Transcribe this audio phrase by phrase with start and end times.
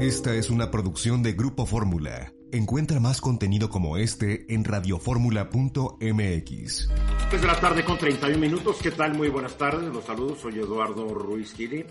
[0.00, 2.32] Esta es una producción de Grupo Fórmula.
[2.52, 6.88] Encuentra más contenido como este en radioformula.mx.
[7.32, 8.78] Desde la tarde con 31 minutos.
[8.80, 9.14] ¿Qué tal?
[9.14, 9.92] Muy buenas tardes.
[9.92, 10.38] Los saludos.
[10.38, 11.84] Soy Eduardo Ruiz Gili.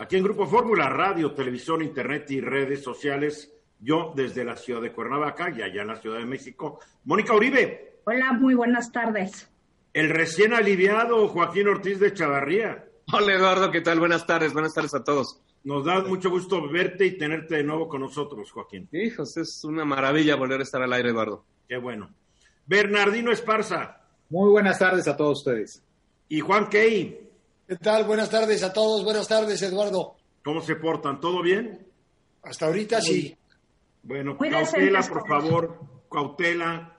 [0.00, 3.52] Aquí en Grupo Fórmula, radio, televisión, internet y redes sociales.
[3.78, 6.80] Yo desde la ciudad de Cuernavaca y allá en la Ciudad de México.
[7.04, 8.00] Mónica Uribe.
[8.06, 9.48] Hola, muy buenas tardes.
[9.92, 12.88] El recién aliviado Joaquín Ortiz de Chavarría.
[13.12, 14.00] Hola Eduardo, ¿qué tal?
[14.00, 15.40] Buenas tardes, buenas tardes a todos.
[15.64, 18.88] Nos da mucho gusto verte y tenerte de nuevo con nosotros, Joaquín.
[18.92, 21.44] Hijos, es una maravilla volver a estar al aire, Eduardo.
[21.68, 22.10] Qué bueno.
[22.66, 24.00] Bernardino Esparza.
[24.28, 25.82] Muy buenas tardes a todos ustedes.
[26.28, 27.28] Y Juan Key.
[27.68, 28.04] ¿Qué tal?
[28.04, 29.04] Buenas tardes a todos.
[29.04, 30.16] Buenas tardes, Eduardo.
[30.44, 31.20] ¿Cómo se portan?
[31.20, 31.86] ¿Todo bien?
[32.42, 33.36] Hasta ahorita sí.
[34.02, 35.78] Bueno, cautela, por favor.
[36.10, 36.96] Cautela.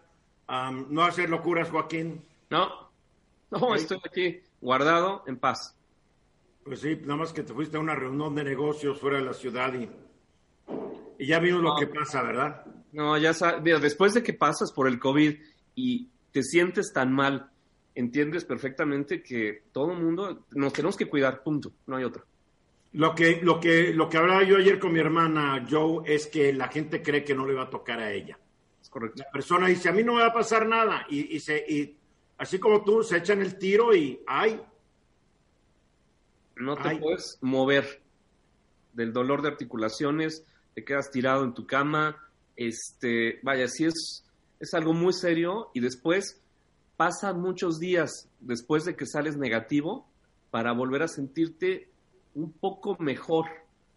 [0.90, 2.24] no hacer locuras, Joaquín.
[2.50, 2.92] No,
[3.52, 5.76] no, estoy aquí guardado en paz.
[6.64, 9.34] Pues sí, nada más que te fuiste a una reunión de negocios fuera de la
[9.34, 9.90] ciudad y,
[11.20, 12.66] y ya vimos lo que pasa, ¿verdad?
[12.94, 15.36] No, ya sabes, después de que pasas por el COVID
[15.76, 17.50] y te sientes tan mal,
[17.96, 22.24] entiendes perfectamente que todo el mundo nos tenemos que cuidar, punto, no hay otra.
[22.94, 26.54] Lo que, lo que, lo que hablaba yo ayer con mi hermana Joe es que
[26.54, 28.38] la gente cree que no le va a tocar a ella.
[28.80, 29.24] Es correcto.
[29.24, 31.06] La persona dice, a mí no me va a pasar nada.
[31.10, 31.98] Y, y, se, y
[32.38, 34.62] así como tú, se echan el tiro y, ay,
[36.56, 38.02] no te puedes mover
[38.94, 42.18] del dolor de articulaciones, te quedas tirado en tu cama,
[42.56, 44.26] este, vaya, sí es,
[44.60, 46.42] es algo muy serio y después
[46.98, 50.08] pasan muchos días después de que sales negativo
[50.52, 51.90] para volver a sentirte
[52.36, 53.46] un poco mejor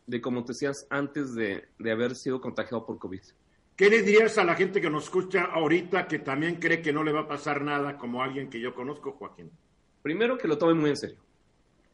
[0.07, 3.21] de como te decías antes de, de haber sido contagiado por COVID.
[3.77, 7.05] ¿Qué le dirías a la gente que nos escucha ahorita que también cree que no
[7.05, 9.51] le va a pasar nada como alguien que yo conozco, Joaquín?
[10.01, 11.19] Primero que lo tome muy en serio.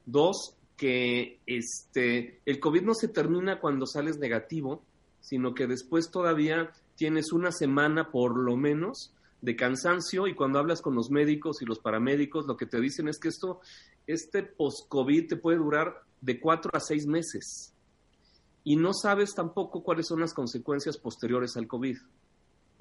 [0.07, 4.83] Dos, que este, el COVID no se termina cuando sales negativo,
[5.21, 10.83] sino que después todavía tienes una semana por lo menos de cansancio y cuando hablas
[10.83, 13.61] con los médicos y los paramédicos, lo que te dicen es que esto,
[14.07, 17.73] este post-COVID te puede durar de cuatro a seis meses
[18.65, 21.99] y no sabes tampoco cuáles son las consecuencias posteriores al COVID.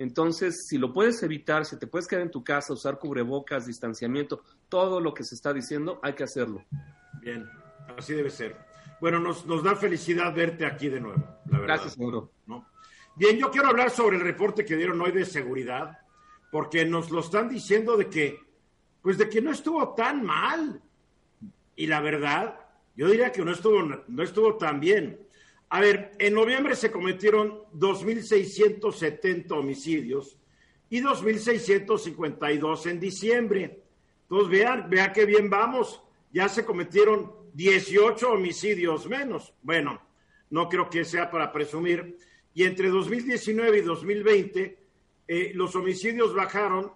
[0.01, 4.41] Entonces, si lo puedes evitar, si te puedes quedar en tu casa, usar cubrebocas, distanciamiento,
[4.67, 6.65] todo lo que se está diciendo, hay que hacerlo.
[7.21, 7.47] Bien,
[7.95, 8.57] así debe ser.
[8.99, 11.75] Bueno, nos, nos da felicidad verte aquí de nuevo, la verdad.
[11.75, 12.31] Gracias, seguro.
[12.47, 12.65] ¿no?
[13.15, 15.99] Bien, yo quiero hablar sobre el reporte que dieron hoy de seguridad,
[16.51, 18.39] porque nos lo están diciendo de que,
[19.03, 20.81] pues de que no estuvo tan mal.
[21.75, 22.59] Y la verdad,
[22.95, 25.19] yo diría que no estuvo, no estuvo tan bien.
[25.73, 30.37] A ver, en noviembre se cometieron 2.670 homicidios
[30.89, 33.81] y 2.652 en diciembre.
[34.23, 36.03] Entonces, vean, vean qué bien vamos.
[36.33, 39.53] Ya se cometieron 18 homicidios menos.
[39.61, 40.01] Bueno,
[40.49, 42.17] no creo que sea para presumir.
[42.53, 44.77] Y entre 2019 y 2020,
[45.25, 46.91] eh, los homicidios bajaron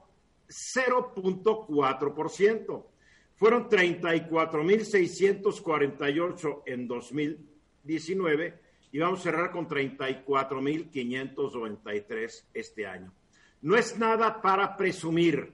[0.49, 2.85] 0.4%.
[3.37, 8.64] Fueron 34.648 en 2019
[8.95, 13.11] y vamos a cerrar con 34.593 este año.
[13.61, 15.51] No es nada para presumir.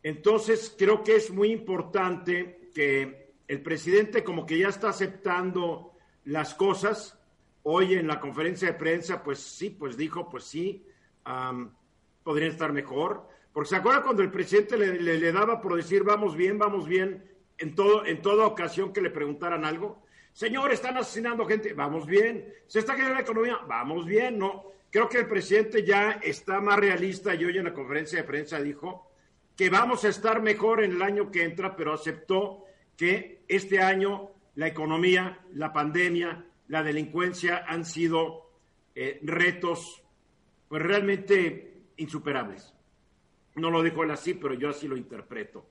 [0.00, 5.94] Entonces, creo que es muy importante que el presidente como que ya está aceptando
[6.26, 7.18] las cosas.
[7.64, 10.86] Hoy en la conferencia de prensa, pues sí, pues dijo, pues sí,
[11.26, 11.68] um,
[12.22, 13.28] podrían estar mejor.
[13.52, 17.28] Porque se acuerda cuando el presidente le, le, daba por decir vamos bien, vamos bien,
[17.58, 20.01] en, todo, en toda ocasión que le preguntaran algo.
[20.32, 22.52] Señor, están asesinando gente, vamos bien.
[22.66, 24.38] Se está cayendo la economía, vamos bien.
[24.38, 28.24] No, creo que el presidente ya está más realista y hoy en la conferencia de
[28.24, 29.10] prensa dijo
[29.56, 32.64] que vamos a estar mejor en el año que entra, pero aceptó
[32.96, 38.50] que este año la economía, la pandemia, la delincuencia han sido
[38.94, 40.02] eh, retos
[40.68, 42.74] pues realmente insuperables.
[43.56, 45.66] No lo dijo él así, pero yo así lo interpreto.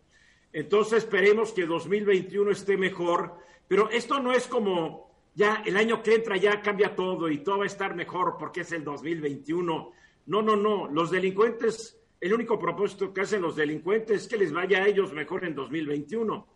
[0.53, 3.39] Entonces esperemos que 2021 esté mejor,
[3.71, 7.59] pero esto no es como ya el año que entra ya cambia todo y todo
[7.59, 9.93] va a estar mejor porque es el 2021.
[10.25, 10.89] No, no, no.
[10.89, 15.13] Los delincuentes, el único propósito que hacen los delincuentes es que les vaya a ellos
[15.13, 16.47] mejor en 2021.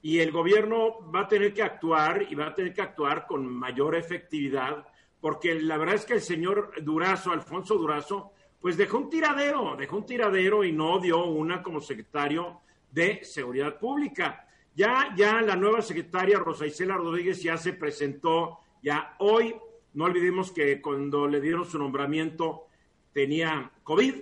[0.00, 3.46] Y el gobierno va a tener que actuar y va a tener que actuar con
[3.46, 4.86] mayor efectividad
[5.20, 8.32] porque la verdad es que el señor Durazo, Alfonso Durazo,
[8.62, 13.78] pues dejó un tiradero, dejó un tiradero y no dio una como secretario de Seguridad
[13.78, 14.48] Pública.
[14.74, 19.54] Ya, ya la nueva secretaria Rosa Isela Rodríguez ya se presentó, ya hoy,
[19.92, 22.68] no olvidemos que cuando le dieron su nombramiento
[23.12, 24.14] tenía COVID.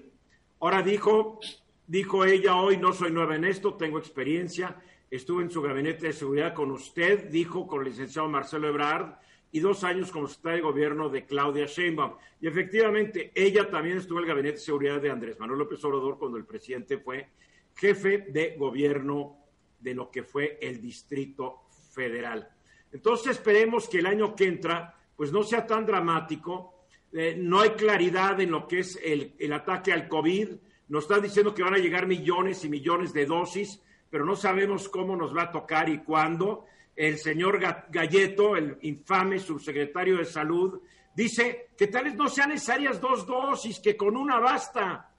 [0.59, 1.39] Ahora dijo,
[1.87, 4.77] dijo ella hoy, no soy nueva en esto, tengo experiencia,
[5.09, 9.15] estuve en su gabinete de seguridad con usted, dijo con el licenciado Marcelo Ebrard,
[9.53, 12.15] y dos años como secretaria de gobierno de Claudia Sheinbaum.
[12.41, 16.19] Y efectivamente, ella también estuvo en el gabinete de seguridad de Andrés Manuel López Obrador
[16.19, 17.29] cuando el presidente fue
[17.75, 19.40] jefe de gobierno
[19.81, 21.63] de lo que fue el Distrito
[21.93, 22.49] Federal.
[22.93, 26.87] Entonces esperemos que el año que entra, pues no sea tan dramático.
[27.13, 30.49] Eh, no hay claridad en lo que es el, el ataque al COVID.
[30.89, 34.89] Nos están diciendo que van a llegar millones y millones de dosis, pero no sabemos
[34.89, 36.67] cómo nos va a tocar y cuándo
[37.01, 40.83] el señor Galleto, el infame subsecretario de Salud,
[41.15, 45.10] dice que tal vez no sean necesarias dos dosis, que con una basta.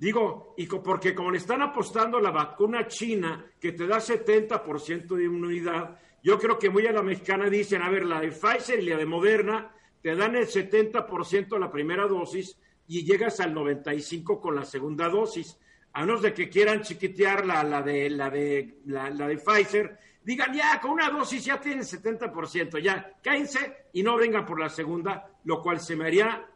[0.00, 5.24] Digo, y porque como le están apostando la vacuna china, que te da 70% de
[5.24, 8.88] inmunidad, yo creo que muy a la mexicana dicen, a ver, la de Pfizer y
[8.88, 9.70] la de Moderna
[10.00, 12.56] te dan el 70% la primera dosis
[12.88, 15.58] y llegas al 95% con la segunda dosis.
[15.92, 20.54] A menos de que quieran chiquitear la, la de, la, de, la de Pfizer digan
[20.54, 25.30] ya, con una dosis ya tienen 70%, ya cállense y no vengan por la segunda,
[25.44, 26.48] lo cual se me haría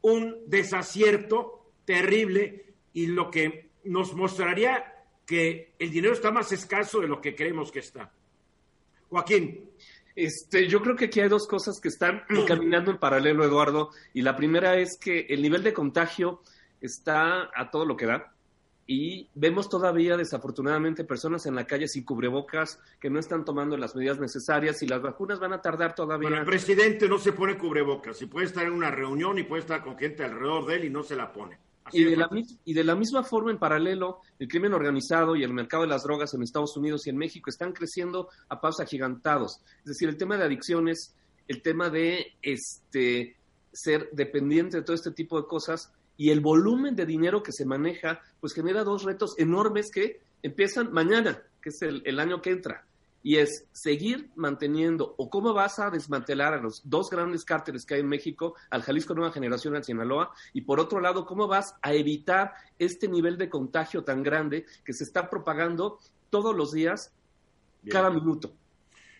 [0.00, 4.84] un desacierto terrible y lo que nos mostraría
[5.26, 8.12] que el dinero está más escaso de lo que creemos que está.
[9.08, 9.70] Joaquín.
[10.16, 13.90] Este, yo creo que aquí hay dos cosas que están caminando en paralelo, Eduardo.
[14.12, 16.42] Y la primera es que el nivel de contagio
[16.80, 18.32] está a todo lo que da
[18.92, 23.94] y vemos todavía desafortunadamente personas en la calle sin cubrebocas que no están tomando las
[23.94, 26.28] medidas necesarias y las vacunas van a tardar todavía.
[26.28, 29.60] Bueno, el presidente no se pone cubrebocas y puede estar en una reunión y puede
[29.60, 31.56] estar con gente alrededor de él y no se la pone.
[31.92, 32.28] Y de, la,
[32.64, 36.02] y de la misma forma, en paralelo, el crimen organizado y el mercado de las
[36.02, 39.60] drogas en Estados Unidos y en México están creciendo a pasos agigantados.
[39.80, 41.14] Es decir, el tema de adicciones,
[41.48, 43.36] el tema de este
[43.72, 47.64] ser dependiente de todo este tipo de cosas, y el volumen de dinero que se
[47.64, 52.84] maneja, pues genera dos retos enormes que empiezan mañana, que es el, año que entra.
[53.22, 57.94] Y es seguir manteniendo, o cómo vas a desmantelar a los dos grandes cárteles que
[57.94, 61.74] hay en México, al Jalisco Nueva Generación, al Sinaloa, y por otro lado, cómo vas
[61.82, 65.98] a evitar este nivel de contagio tan grande que se está propagando
[66.30, 67.12] todos los días,
[67.88, 68.52] cada minuto.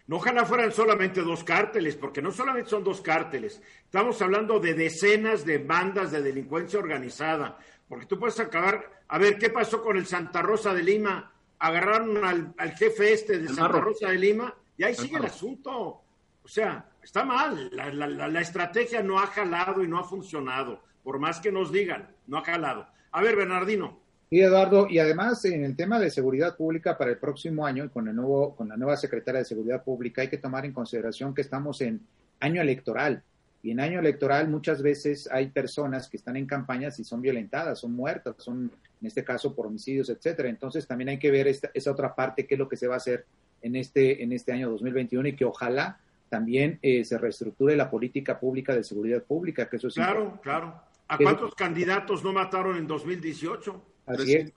[0.06, 4.74] No ojalá fueran solamente dos cárteles, porque no solamente son dos cárteles, estamos hablando de
[4.74, 7.58] decenas de bandas de delincuencia organizada,
[7.88, 11.32] porque tú puedes acabar, a ver, ¿qué pasó con el Santa Rosa de Lima?
[11.60, 16.02] Agarraron al, jefe este de Santa Rosa de Lima y ahí sigue el asunto.
[16.42, 21.18] O sea, está mal, la, la estrategia no ha jalado y no ha funcionado, por
[21.18, 22.86] más que nos digan, no ha jalado.
[23.12, 24.00] A ver, Bernardino.
[24.30, 27.88] Sí, Eduardo, y además en el tema de seguridad pública para el próximo año y
[27.88, 31.34] con el nuevo, con la nueva secretaria de Seguridad Pública hay que tomar en consideración
[31.34, 32.00] que estamos en
[32.38, 33.24] año electoral.
[33.60, 37.80] Y en año electoral muchas veces hay personas que están en campañas y son violentadas,
[37.80, 40.48] son muertas, son en este caso por homicidios, etcétera.
[40.48, 42.94] Entonces también hay que ver esta, esa otra parte, qué es lo que se va
[42.94, 43.26] a hacer
[43.62, 48.38] en este, en este año 2021 y que ojalá también eh, se reestructure la política
[48.38, 50.80] pública de seguridad pública, que eso es Claro, claro.
[51.08, 53.84] ¿A cuántos candidatos no mataron en 2018?
[54.06, 54.52] Así es,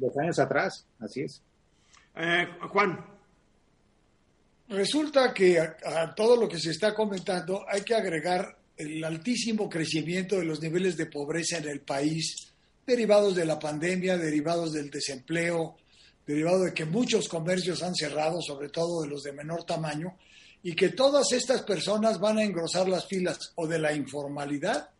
[0.00, 1.42] dos años atrás, así es.
[2.14, 3.04] Eh, Juan.
[4.68, 10.36] Resulta que a, todo lo que se está comentando hay que agregar el altísimo crecimiento
[10.36, 12.52] de los niveles de pobreza en el país,
[12.86, 15.76] derivados de la pandemia, derivados del desempleo,
[16.26, 20.16] derivado de que muchos comercios han cerrado, sobre todo de los de menor tamaño,
[20.62, 24.90] y que todas estas personas van a engrosar las filas o de la informalidad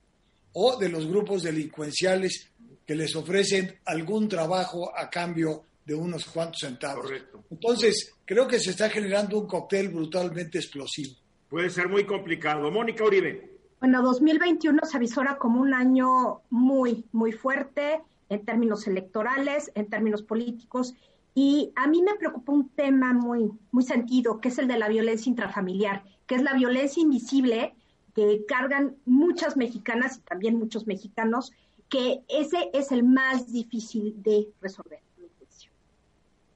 [0.53, 2.49] o de los grupos delincuenciales
[2.87, 7.11] que les ofrecen algún trabajo a cambio de unos cuantos centavos.
[7.51, 11.15] Entonces, creo que se está generando un cóctel brutalmente explosivo.
[11.49, 12.71] Puede ser muy complicado.
[12.71, 13.56] Mónica Uribe.
[13.81, 20.23] Bueno, 2021 se avisora como un año muy, muy fuerte en términos electorales, en términos
[20.23, 20.95] políticos.
[21.35, 24.89] Y a mí me preocupa un tema muy, muy sentido, que es el de la
[24.89, 27.75] violencia intrafamiliar, que es la violencia invisible
[28.15, 31.53] que cargan muchas mexicanas y también muchos mexicanos
[31.91, 35.01] que ese es el más difícil de resolver.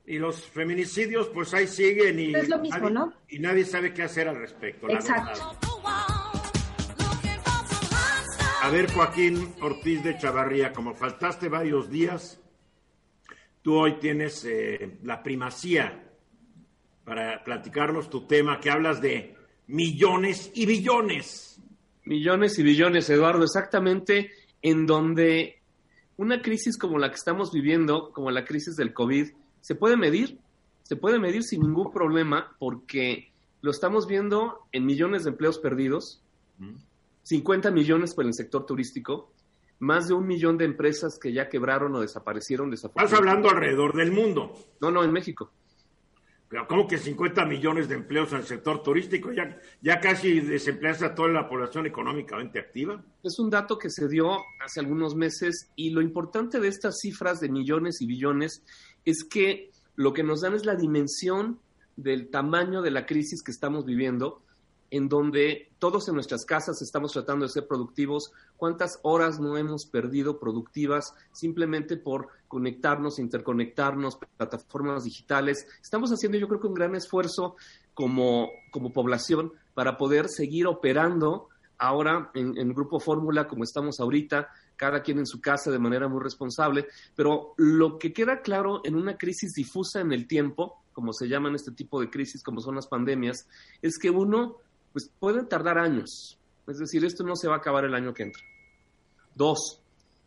[0.06, 3.12] Y los feminicidios, pues ahí siguen y, es lo mismo, nadie, ¿no?
[3.28, 4.88] y nadie sabe qué hacer al respecto.
[4.88, 5.69] Exacto.
[8.70, 12.40] A ver, Joaquín Ortiz de Chavarría, como faltaste varios días,
[13.62, 16.08] tú hoy tienes eh, la primacía
[17.02, 19.34] para platicarnos tu tema, que hablas de
[19.66, 21.60] millones y billones.
[22.04, 24.30] Millones y billones, Eduardo, exactamente
[24.62, 25.60] en donde
[26.16, 30.38] una crisis como la que estamos viviendo, como la crisis del COVID, se puede medir,
[30.84, 36.22] se puede medir sin ningún problema porque lo estamos viendo en millones de empleos perdidos,
[37.30, 39.32] 50 millones por el sector turístico,
[39.78, 42.74] más de un millón de empresas que ya quebraron o desaparecieron.
[42.74, 44.52] Estás hablando alrededor del mundo.
[44.80, 45.52] No, no, en México.
[46.48, 49.30] Pero ¿cómo que 50 millones de empleos en el sector turístico?
[49.30, 53.00] Ya, ya casi desempleas a toda la población económicamente activa.
[53.22, 57.38] Es un dato que se dio hace algunos meses y lo importante de estas cifras
[57.38, 58.64] de millones y billones
[59.04, 61.60] es que lo que nos dan es la dimensión
[61.94, 64.42] del tamaño de la crisis que estamos viviendo
[64.90, 69.86] en donde todos en nuestras casas estamos tratando de ser productivos, cuántas horas no hemos
[69.86, 75.66] perdido productivas simplemente por conectarnos, interconectarnos, plataformas digitales.
[75.80, 77.56] Estamos haciendo yo creo que un gran esfuerzo
[77.94, 84.48] como, como población para poder seguir operando ahora en, en Grupo Fórmula como estamos ahorita,
[84.76, 88.96] cada quien en su casa de manera muy responsable, pero lo que queda claro en
[88.96, 92.74] una crisis difusa en el tiempo, como se llaman este tipo de crisis, como son
[92.74, 93.46] las pandemias,
[93.82, 94.56] es que uno
[94.92, 96.38] pues puede tardar años.
[96.66, 98.42] Es decir, esto no se va a acabar el año que entra.
[99.34, 99.80] Dos,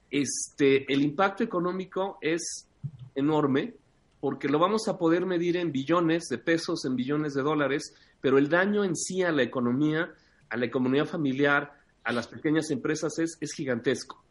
[0.10, 2.68] este, el impacto económico es
[3.16, 3.74] enorme
[4.20, 8.38] porque lo vamos a poder medir en billones de pesos, en billones de dólares, pero
[8.38, 10.14] el daño en sí a la economía,
[10.50, 14.24] a la economía familiar, a las pequeñas empresas es, es gigantesco.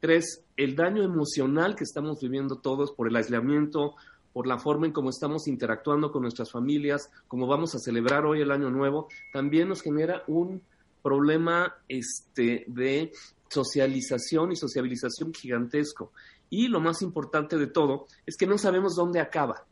[0.00, 3.94] Tres, el daño emocional que estamos viviendo todos por el aislamiento,
[4.32, 8.40] por la forma en cómo estamos interactuando con nuestras familias, cómo vamos a celebrar hoy
[8.40, 10.62] el año nuevo, también nos genera un
[11.02, 13.12] problema este, de
[13.48, 16.12] socialización y sociabilización gigantesco.
[16.50, 19.66] Y lo más importante de todo es que no sabemos dónde acaba.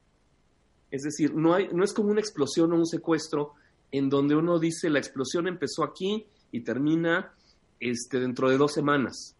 [0.91, 3.55] Es decir, no, hay, no es como una explosión o un secuestro
[3.93, 7.35] en donde uno dice la explosión empezó aquí y termina
[7.81, 9.36] este, dentro de dos semanas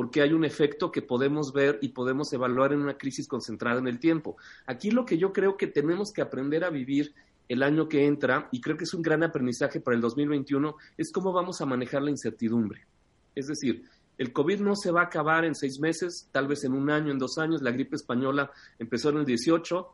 [0.00, 3.86] porque hay un efecto que podemos ver y podemos evaluar en una crisis concentrada en
[3.86, 4.38] el tiempo.
[4.64, 7.12] Aquí lo que yo creo que tenemos que aprender a vivir
[7.50, 11.12] el año que entra, y creo que es un gran aprendizaje para el 2021, es
[11.12, 12.86] cómo vamos a manejar la incertidumbre.
[13.34, 13.84] Es decir,
[14.16, 17.12] el COVID no se va a acabar en seis meses, tal vez en un año,
[17.12, 17.60] en dos años.
[17.60, 19.86] La gripe española empezó en el 18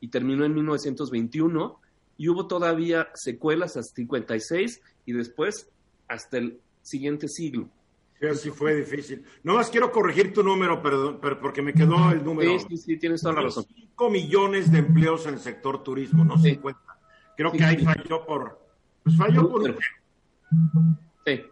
[0.00, 1.80] y terminó en 1921,
[2.16, 5.68] y hubo todavía secuelas hasta 56 y después
[6.08, 7.70] hasta el siguiente siglo.
[8.34, 9.24] Sí, fue difícil.
[9.42, 12.56] No más quiero corregir tu número, perdón, pero porque me quedó el número.
[12.60, 13.66] Sí, sí, sí, tienes toda la razón.
[13.74, 16.80] 5 millones de empleos en el sector turismo, no 50.
[17.36, 18.60] Creo que ahí falló por.
[19.02, 19.76] Pues falló por.
[21.26, 21.42] Sí.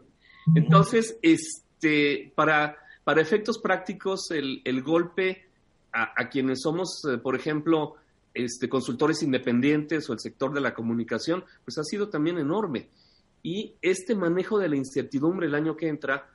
[0.54, 5.48] Entonces, este, para, para efectos prácticos, el, el golpe
[5.92, 7.96] a, a, quienes somos, eh, por ejemplo,
[8.32, 12.90] este, consultores independientes o el sector de la comunicación, pues ha sido también enorme.
[13.42, 16.28] Y este manejo de la incertidumbre el año que entra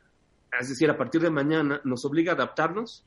[0.59, 3.03] es decir, a partir de mañana, nos obliga a adaptarnos,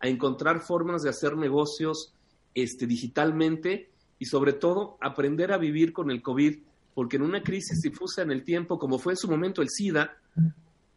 [0.00, 2.12] a encontrar formas de hacer negocios
[2.54, 6.58] este, digitalmente y sobre todo aprender a vivir con el COVID,
[6.94, 10.16] porque en una crisis difusa en el tiempo, como fue en su momento el SIDA,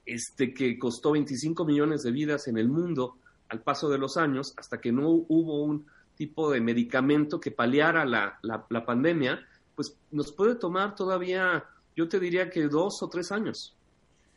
[0.05, 3.17] este, que costó 25 millones de vidas en el mundo
[3.49, 8.05] al paso de los años, hasta que no hubo un tipo de medicamento que paliara
[8.05, 9.39] la, la, la pandemia,
[9.75, 11.63] pues nos puede tomar todavía,
[11.95, 13.75] yo te diría que dos o tres años.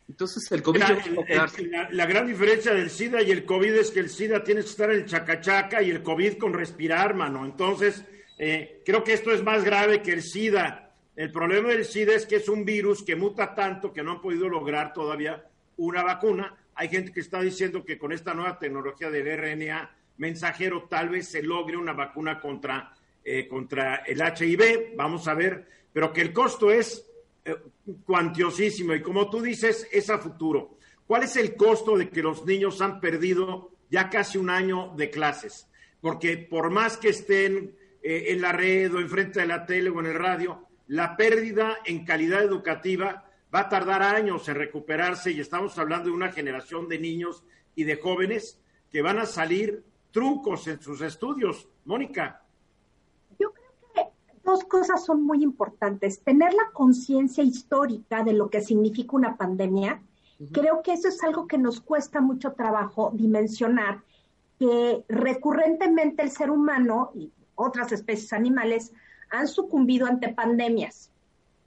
[0.09, 0.81] Entonces el COVID...
[0.81, 4.61] La, la, la, gran diferencia del SIDA y el COVID es que el SIDA tiene
[4.61, 7.45] que estar en el chacachaca y el COVID con respirar, mano.
[7.45, 8.05] Entonces,
[8.39, 10.91] eh, creo que esto es más grave que el SIDA.
[11.15, 14.21] El problema del SIDA es que es un virus que muta tanto que no han
[14.21, 16.57] podido lograr todavía una vacuna.
[16.75, 21.29] Hay gente que está diciendo que con esta nueva tecnología del RNA mensajero tal vez
[21.29, 22.95] se logre una vacuna contra,
[23.25, 24.97] eh, contra el HIV.
[24.97, 27.07] Vamos a ver, pero que el costo es
[28.05, 30.77] cuantiosísimo y como tú dices, es a futuro.
[31.07, 35.11] ¿Cuál es el costo de que los niños han perdido ya casi un año de
[35.11, 35.69] clases?
[36.01, 40.01] Porque por más que estén eh, en la red o enfrente de la tele o
[40.01, 45.41] en el radio, la pérdida en calidad educativa va a tardar años en recuperarse y
[45.41, 47.45] estamos hablando de una generación de niños
[47.75, 51.69] y de jóvenes que van a salir truncos en sus estudios.
[51.85, 52.42] Mónica
[54.45, 56.21] dos cosas son muy importantes.
[56.21, 60.03] Tener la conciencia histórica de lo que significa una pandemia.
[60.51, 64.03] Creo que eso es algo que nos cuesta mucho trabajo dimensionar,
[64.59, 68.93] que recurrentemente el ser humano y otras especies animales
[69.31, 71.13] han sucumbido ante pandemias.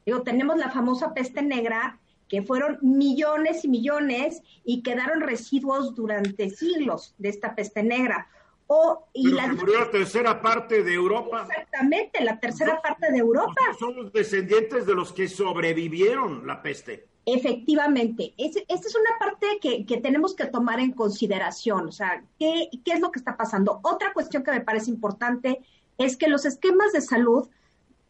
[0.05, 6.50] Digo, tenemos la famosa peste negra, que fueron millones y millones y quedaron residuos durante
[6.50, 8.27] siglos de esta peste negra.
[8.67, 11.48] O, y la, murió la tercera parte de Europa.
[11.48, 13.62] Exactamente, la tercera parte de Europa.
[13.77, 17.07] Son los descendientes de los que sobrevivieron la peste.
[17.27, 22.93] Efectivamente, esta es una parte que, tenemos que tomar en consideración, o sea, ¿qué, ¿qué
[22.93, 23.79] es lo que está pasando?
[23.81, 25.62] Otra cuestión que me parece importante
[25.98, 27.50] es que los esquemas de salud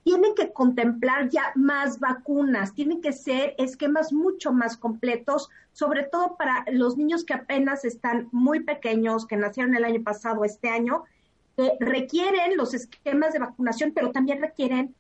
[0.06, 6.38] tienen que contemplar ya más vacunas, tienen que ser esquemas mucho más completos, sobre todo
[6.38, 11.06] para los niños que apenas están muy pequeños, que nacieron el año pasado, este año,
[11.58, 14.94] que requieren los esquemas de vacunación, pero también requieren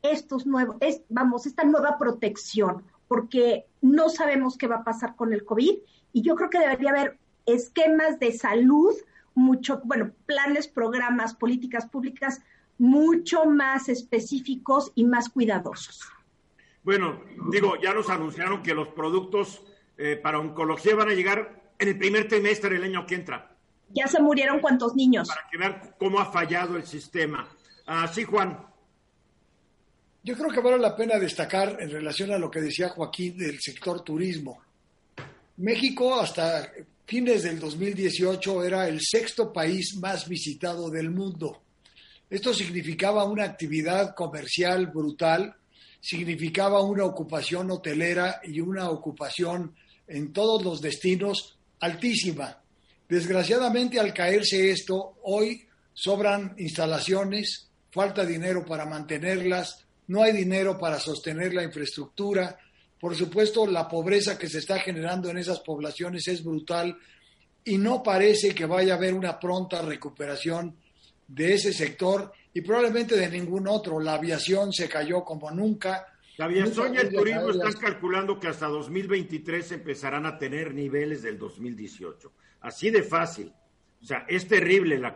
[0.00, 0.76] estos nuevos,
[1.08, 5.76] vamos, esta nueva protección porque no sabemos qué va a pasar con el COVID
[6.12, 8.94] y yo creo que debería haber esquemas de salud,
[9.34, 12.40] mucho, bueno, planes, programas, políticas públicas
[12.82, 16.00] mucho más específicos y más cuidadosos.
[16.82, 17.22] Bueno,
[17.52, 19.62] digo, ya nos anunciaron que los productos
[19.96, 23.56] eh, para oncología van a llegar en el primer trimestre del año que entra.
[23.90, 25.28] Ya se murieron cuántos niños.
[25.28, 27.48] Para que vean cómo ha fallado el sistema.
[27.86, 28.66] Así, Juan.
[30.24, 33.60] Yo creo que vale la pena destacar en relación a lo que decía Joaquín del
[33.60, 34.60] sector turismo.
[35.58, 36.68] México hasta
[37.06, 41.61] fines del 2018 era el sexto país más visitado del mundo.
[42.32, 45.54] Esto significaba una actividad comercial brutal,
[46.00, 49.76] significaba una ocupación hotelera y una ocupación
[50.08, 52.58] en todos los destinos altísima.
[53.06, 60.98] Desgraciadamente, al caerse esto, hoy sobran instalaciones, falta dinero para mantenerlas, no hay dinero para
[60.98, 62.56] sostener la infraestructura.
[62.98, 66.96] Por supuesto, la pobreza que se está generando en esas poblaciones es brutal
[67.62, 70.78] y no parece que vaya a haber una pronta recuperación
[71.32, 74.00] de ese sector y probablemente de ningún otro.
[74.00, 76.06] La aviación se cayó como nunca.
[76.36, 81.38] La aviación y el turismo están calculando que hasta 2023 empezarán a tener niveles del
[81.38, 82.32] 2018.
[82.60, 83.52] Así de fácil.
[84.00, 84.98] O sea, es terrible.
[84.98, 85.14] La,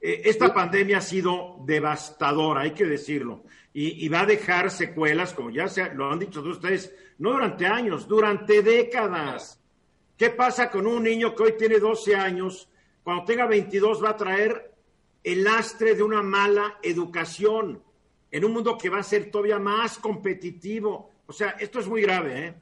[0.00, 3.44] eh, esta pandemia ha sido devastadora, hay que decirlo
[3.76, 8.06] y, va a dejar secuelas, como ya se, lo han dicho ustedes, no durante años,
[8.06, 9.60] durante décadas.
[10.16, 12.68] ¿Qué pasa con un niño que hoy tiene 12 años?
[13.02, 14.73] Cuando tenga 22 va a traer
[15.24, 17.82] el lastre de una mala educación
[18.30, 21.10] en un mundo que va a ser todavía más competitivo.
[21.26, 22.54] O sea, esto es muy grave, ¿eh?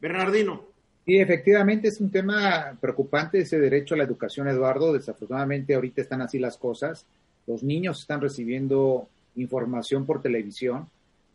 [0.00, 0.66] Bernardino.
[1.06, 4.92] Sí, efectivamente es un tema preocupante ese derecho a la educación, Eduardo.
[4.92, 7.06] Desafortunadamente ahorita están así las cosas.
[7.46, 10.88] Los niños están recibiendo información por televisión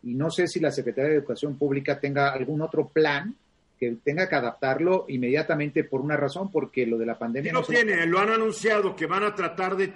[0.04, 3.36] y no sé si la Secretaría de Educación Pública tenga algún otro plan
[3.79, 7.51] que tenga que adaptarlo inmediatamente por una razón, porque lo de la pandemia...
[7.51, 9.91] no tiene, lo han anunciado que van a tratar de,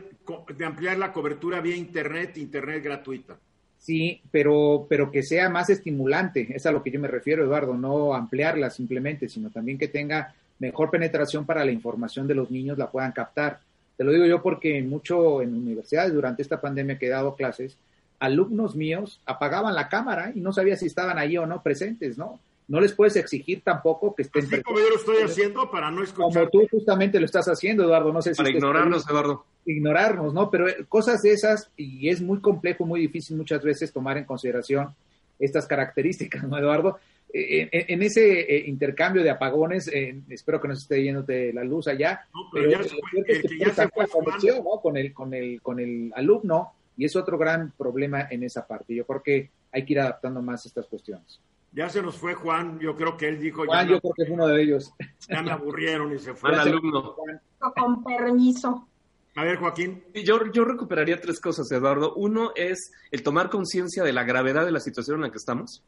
[0.56, 3.38] de, ampliar la cobertura vía Internet, Internet gratuita.
[3.78, 7.76] Sí, pero, pero que sea más estimulante, es a lo que yo me refiero, Eduardo,
[7.76, 12.78] no ampliarla simplemente, sino también que tenga mejor penetración para la información de los niños,
[12.78, 13.60] la puedan captar.
[13.96, 17.78] Te lo digo yo porque mucho en universidades durante esta pandemia que he dado clases,
[18.20, 22.40] alumnos míos apagaban la cámara y no sabía si estaban ahí o no presentes, ¿no?
[22.70, 26.04] No les puedes exigir tampoco que estén Así como yo lo estoy haciendo para no
[26.04, 26.50] escuchar.
[26.50, 28.38] Como tú justamente lo estás haciendo, Eduardo, no sé si...
[28.38, 29.44] Para ignorarnos, Eduardo.
[29.66, 30.52] Ignorarnos, ¿no?
[30.52, 34.26] Pero eh, cosas de esas, y es muy complejo, muy difícil muchas veces tomar en
[34.26, 34.94] consideración
[35.40, 37.00] estas características, ¿no, Eduardo?
[37.34, 39.90] Eh, eh, en, ese intercambio de apagones,
[40.30, 43.24] espero que no se esté yendo de la luz allá, no, pero, ya se fue,
[43.24, 44.80] que ya se fue ¿no?
[44.80, 48.94] con el con el con el alumno y es otro gran problema en esa parte.
[48.94, 51.40] Yo creo que hay que ir adaptando más estas cuestiones.
[51.72, 53.66] Ya se nos fue Juan, yo creo que él dijo...
[53.66, 54.92] Juan, yo creo que es uno de ellos.
[55.28, 56.50] Ya me aburrieron y se fue.
[56.50, 57.16] Al alumno.
[57.76, 58.88] Con permiso.
[59.36, 60.04] A ver, Joaquín.
[60.14, 62.14] Yo, yo recuperaría tres cosas, Eduardo.
[62.16, 65.84] Uno es el tomar conciencia de la gravedad de la situación en la que estamos.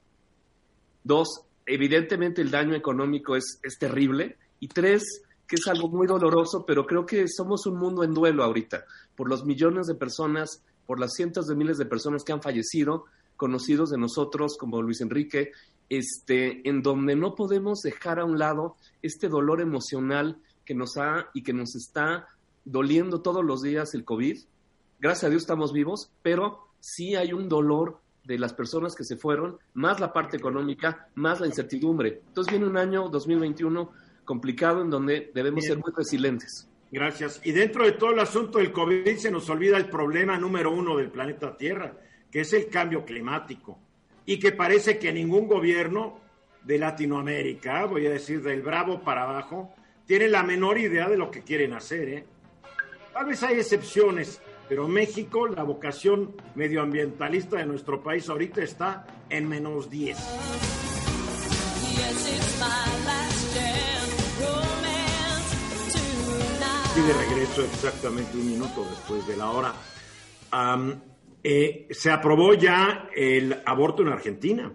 [1.04, 4.38] Dos, evidentemente el daño económico es, es terrible.
[4.60, 8.44] Y tres, que es algo muy doloroso, pero creo que somos un mundo en duelo
[8.44, 12.42] ahorita, por los millones de personas por las cientos de miles de personas que han
[12.42, 13.06] fallecido,
[13.42, 15.52] conocidos de nosotros como Luis Enrique,
[15.90, 21.32] este, en donde no podemos dejar a un lado este dolor emocional que nos ha
[21.34, 22.28] y que nos está
[22.66, 24.38] doliendo todos los días el COVID.
[25.00, 29.18] Gracias a Dios estamos vivos, pero sí hay un dolor de las personas que se
[29.18, 32.22] fueron, más la parte económica, más la incertidumbre.
[32.28, 33.90] Entonces viene un año 2021
[34.24, 36.70] complicado en donde debemos ser muy resilientes.
[36.92, 37.42] Gracias.
[37.44, 40.96] Y dentro de todo el asunto del COVID se nos olvida el problema número uno
[40.96, 41.98] del planeta Tierra,
[42.32, 43.80] que es el cambio climático.
[44.26, 46.20] Y que parece que ningún gobierno
[46.64, 49.74] de Latinoamérica, voy a decir del Bravo para abajo,
[50.06, 52.10] tiene la menor idea de lo que quieren hacer.
[52.10, 52.26] ¿eh?
[53.14, 59.48] Tal vez hay excepciones, pero México, la vocación medioambientalista de nuestro país ahorita está en
[59.50, 60.18] menos 10
[67.08, 69.74] de regreso exactamente un minuto después de la hora.
[71.44, 74.72] Eh, se aprobó ya el aborto en Argentina.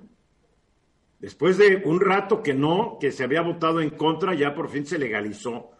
[1.18, 4.84] Después de un rato que no, que se había votado en contra, ya por fin
[4.84, 5.70] se legalizó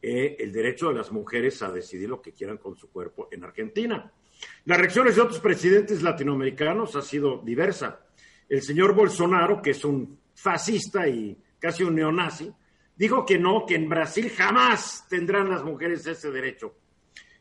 [0.00, 3.44] eh, el derecho de las mujeres a decidir lo que quieran con su cuerpo en
[3.44, 4.12] Argentina.
[4.64, 8.06] Las reacciones de otros presidentes latinoamericanos ha sido diversa.
[8.48, 12.52] El señor Bolsonaro, que es un fascista y casi un neonazi,
[12.94, 16.74] dijo que no, que en Brasil jamás tendrán las mujeres ese derecho.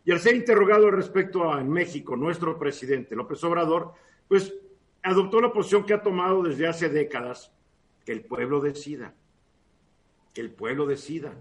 [0.05, 3.93] Y al ser interrogado respecto a México, nuestro presidente López Obrador,
[4.27, 4.53] pues
[5.01, 7.51] adoptó la posición que ha tomado desde hace décadas,
[8.05, 9.15] que el pueblo decida,
[10.31, 11.33] que el pueblo decida.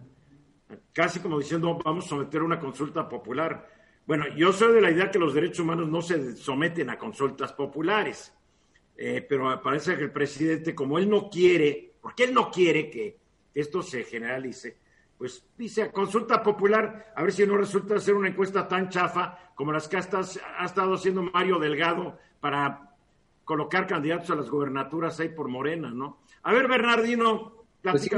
[0.94, 3.68] Casi como diciendo, vamos a someter una consulta popular.
[4.06, 7.52] Bueno, yo soy de la idea que los derechos humanos no se someten a consultas
[7.52, 8.32] populares,
[8.96, 13.18] eh, pero parece que el presidente, como él no quiere, porque él no quiere que
[13.54, 14.78] esto se generalice,
[15.18, 19.72] pues dice consulta popular, a ver si no resulta ser una encuesta tan chafa como
[19.72, 22.94] las que ha estado haciendo Mario Delgado para
[23.44, 26.18] colocar candidatos a las gobernaturas ahí por Morena, ¿no?
[26.42, 28.10] A ver, Bernardino, pues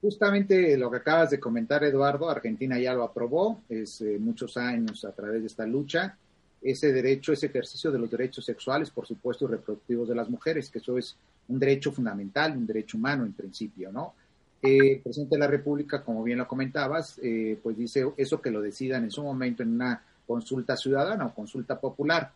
[0.00, 5.04] justamente lo que acabas de comentar, Eduardo, Argentina ya lo aprobó, es eh, muchos años
[5.04, 6.18] a través de esta lucha,
[6.60, 10.70] ese derecho, ese ejercicio de los derechos sexuales, por supuesto, y reproductivos de las mujeres,
[10.70, 11.16] que eso es
[11.48, 14.14] un derecho fundamental, un derecho humano en principio, ¿no?
[14.62, 18.50] Eh, el presidente de la República, como bien lo comentabas, eh, pues dice eso que
[18.52, 22.30] lo decidan en su momento en una consulta ciudadana o consulta popular.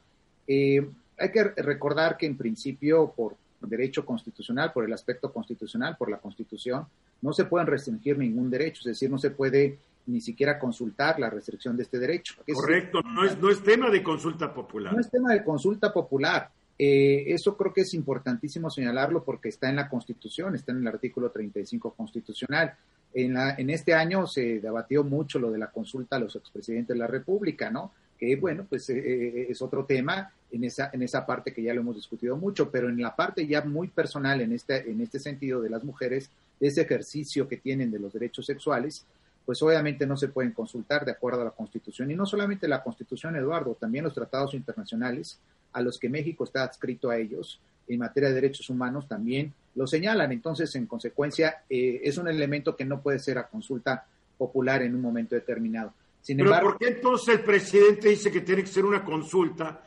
[0.46, 0.84] Eh,
[1.18, 6.18] hay que recordar que en principio, por derecho constitucional, por el aspecto constitucional, por la
[6.18, 6.86] Constitución,
[7.22, 11.30] no se pueden restringir ningún derecho, es decir, no se puede ni siquiera consultar la
[11.30, 12.34] restricción de este derecho.
[12.52, 14.92] Correcto, no es, no es tema de consulta popular.
[14.92, 16.50] No es tema de consulta popular.
[16.78, 20.88] Eh, eso creo que es importantísimo señalarlo porque está en la Constitución, está en el
[20.88, 22.74] artículo 35 constitucional.
[23.14, 26.94] En, la, en este año se debatió mucho lo de la consulta a los expresidentes
[26.94, 27.92] de la República, ¿no?
[28.18, 31.72] Que bueno, pues eh, eh, es otro tema en esa, en esa parte que ya
[31.72, 35.18] lo hemos discutido mucho, pero en la parte ya muy personal en este, en este
[35.18, 39.06] sentido de las mujeres, ese ejercicio que tienen de los derechos sexuales,
[39.46, 42.10] pues obviamente no se pueden consultar de acuerdo a la Constitución.
[42.10, 45.38] Y no solamente la Constitución, Eduardo, también los tratados internacionales
[45.76, 49.86] a los que México está adscrito a ellos en materia de derechos humanos también lo
[49.86, 50.32] señalan.
[50.32, 54.06] Entonces, en consecuencia, eh, es un elemento que no puede ser a consulta
[54.38, 55.92] popular en un momento determinado.
[56.22, 59.84] Sin Pero ¿por qué entonces el presidente dice que tiene que ser una consulta?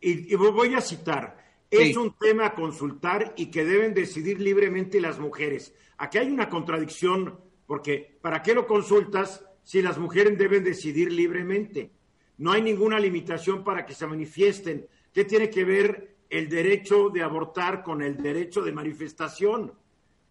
[0.00, 1.36] Y, voy a citar,
[1.68, 5.74] es un tema a consultar y que deben decidir libremente las mujeres.
[5.98, 7.36] Aquí hay una contradicción
[7.66, 11.90] porque ¿para qué lo consultas si las mujeres deben decidir libremente?
[12.38, 14.86] No hay ninguna limitación para que se manifiesten.
[15.16, 19.72] ¿Qué tiene que ver el derecho de abortar con el derecho de manifestación?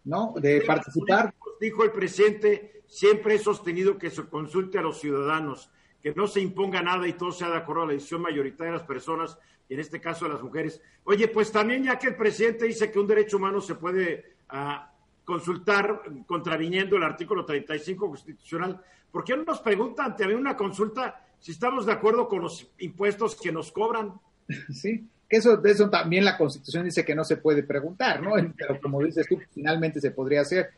[0.04, 1.34] No, de participar.
[1.60, 5.72] Dijo el presidente, siempre he sostenido que se consulte a los ciudadanos,
[6.04, 8.78] que no se imponga nada y todo sea de acuerdo a la decisión mayoritaria de
[8.78, 10.80] las personas, y en este caso de las mujeres.
[11.06, 14.94] Oye, pues también ya que el presidente dice que un derecho humano se puede ah,
[15.24, 18.80] consultar contraviniendo el artículo 35 constitucional.
[19.12, 23.36] ¿Por qué no nos preguntan ante una consulta si estamos de acuerdo con los impuestos
[23.36, 24.22] que nos cobran?
[24.74, 28.34] Sí, que eso, de eso también la Constitución dice que no se puede preguntar, ¿no?
[28.58, 30.70] Pero como dices tú, finalmente se podría hacer.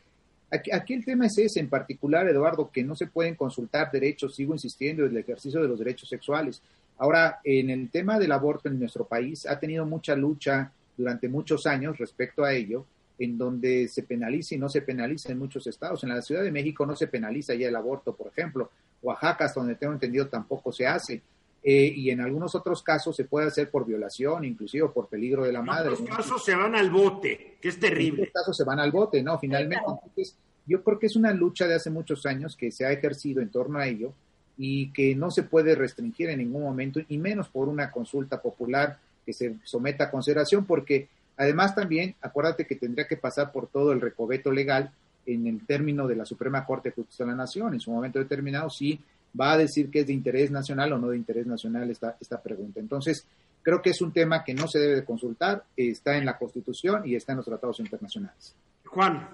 [0.50, 4.36] Aquí, aquí, el tema es ese en particular, Eduardo, que no se pueden consultar derechos,
[4.36, 6.62] sigo insistiendo, en el ejercicio de los derechos sexuales.
[6.98, 11.68] Ahora, en el tema del aborto en nuestro país ha tenido mucha lucha durante muchos
[11.68, 12.86] años respecto a ello,
[13.20, 16.04] en donde se penaliza y no se penaliza en muchos estados.
[16.04, 18.72] En la Ciudad de México no se penaliza ya el aborto, por ejemplo.
[19.02, 21.22] Oaxaca, donde tengo entendido, tampoco se hace.
[21.70, 25.52] Eh, y en algunos otros casos se puede hacer por violación, inclusive por peligro de
[25.52, 25.90] la madre.
[25.90, 28.24] En otros casos se van al bote, que es terrible.
[28.24, 29.38] En otros casos se van al bote, ¿no?
[29.38, 29.84] Finalmente.
[29.86, 33.42] Entonces, yo creo que es una lucha de hace muchos años que se ha ejercido
[33.42, 34.14] en torno a ello
[34.58, 38.98] y que no se puede restringir en ningún momento, y menos por una consulta popular
[39.26, 43.92] que se someta a consideración, porque Además, también, acuérdate que tendría que pasar por todo
[43.92, 44.92] el recoveto legal
[45.28, 47.74] en el término de la Suprema Corte de Justicia de la Nación.
[47.76, 49.00] En su momento determinado, si
[49.40, 52.42] va a decir que es de interés nacional o no de interés nacional esta, esta
[52.42, 52.80] pregunta.
[52.80, 53.26] Entonces,
[53.62, 57.04] creo que es un tema que no se debe de consultar, está en la Constitución
[57.06, 58.56] y está en los tratados internacionales.
[58.86, 59.30] Juan.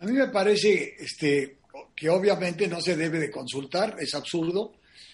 [0.00, 1.58] A mí me parece este,
[1.94, 4.72] que obviamente no se debe de consultar, es absurdo.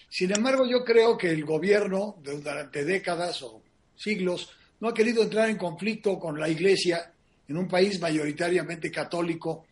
[0.09, 3.62] Sin embargo, yo creo que el gobierno durante décadas o
[3.96, 4.50] siglos
[4.81, 7.12] no ha querido entrar en conflicto con la Iglesia
[7.48, 9.66] en un país mayoritariamente católico,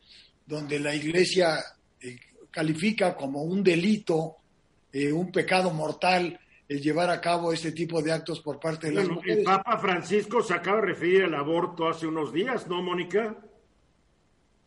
[0.46, 1.58] donde la Iglesia
[2.00, 2.18] eh,
[2.50, 4.36] califica como un delito,
[4.92, 8.94] eh, un pecado mortal, el llevar a cabo este tipo de actos por parte de
[8.94, 9.38] las mujeres.
[9.38, 13.36] El Papa Francisco se acaba de referir al aborto hace unos días, ¿no, Mónica?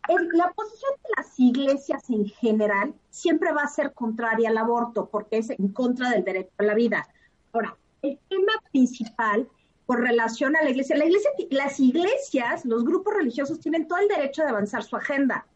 [0.08, 5.38] la posición de las iglesias en general siempre va a ser contraria al aborto porque
[5.38, 7.08] es en contra del derecho a la vida.
[7.52, 9.48] Ahora, el tema principal
[9.86, 10.96] por relación a la iglesia.
[10.96, 15.46] La iglesia, las iglesias, los grupos religiosos tienen todo el derecho de avanzar su agenda,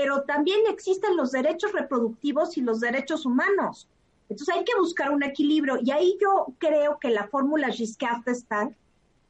[0.00, 3.88] pero también existen los derechos reproductivos y los derechos humanos.
[4.28, 8.76] Entonces hay que buscar un equilibrio y ahí yo creo que la fórmula Giscard d'Estaing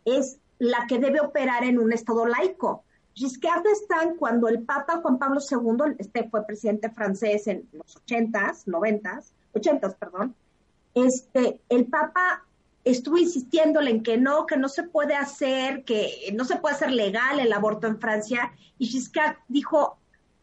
[0.05, 2.85] es la que debe operar en un Estado laico.
[3.15, 8.67] Giscard d'Estaing, cuando el Papa Juan Pablo II, este fue presidente francés en los 80s,
[8.67, 10.35] 90s, 80s, perdón,
[10.93, 12.45] este, el Papa
[12.85, 16.93] estuvo insistiéndole en que no, que no se puede hacer, que no se puede hacer
[16.93, 19.97] legal el aborto en Francia, y Giscard dijo,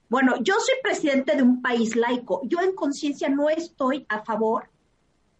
[0.09, 4.69] bueno, yo soy presidente de un país laico, yo en conciencia no estoy a favor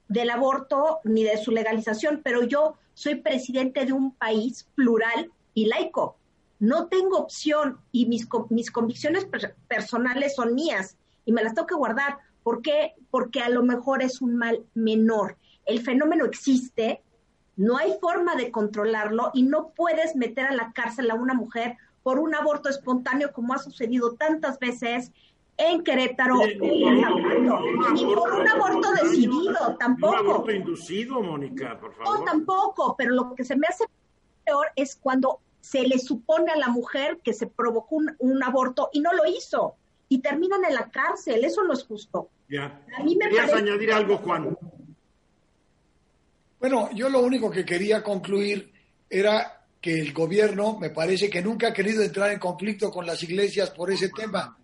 [0.07, 5.65] del aborto ni de su legalización, pero yo soy presidente de un país plural y
[5.65, 6.17] laico.
[6.59, 9.27] No tengo opción y mis, mis convicciones
[9.67, 12.17] personales son mías y me las tengo que guardar.
[12.43, 12.93] ¿Por qué?
[13.11, 15.37] Porque a lo mejor es un mal menor.
[15.65, 17.01] El fenómeno existe,
[17.55, 21.77] no hay forma de controlarlo y no puedes meter a la cárcel a una mujer
[22.05, 25.11] por un aborto espontáneo como ha sucedido tantas veces
[25.57, 27.01] en Querétaro y en
[27.95, 30.13] Ni por un aborto decidido, tampoco.
[30.13, 32.19] Un aborto inducido, Mónica, por favor.
[32.19, 33.85] No, tampoco, pero lo que se me hace
[34.45, 38.99] peor es cuando se le supone a la mujer que se provocó un, aborto y
[38.99, 39.73] no lo hizo
[40.07, 41.43] y terminan en la cárcel.
[41.43, 42.29] Eso no es justo.
[42.47, 42.85] Ya.
[42.99, 44.55] A mí me ¿Querías añadir algo, Juan?
[46.59, 48.71] Bueno, yo lo único que quería concluir
[49.09, 49.54] era
[49.85, 53.69] que el gobierno me parece que nunca ha querido entrar en conflicto con las iglesias
[53.69, 54.57] por ese tema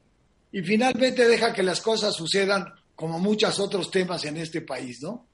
[0.52, 5.28] y finalmente deja que las cosas sucedan como muchos otros temas en este país, ¿no?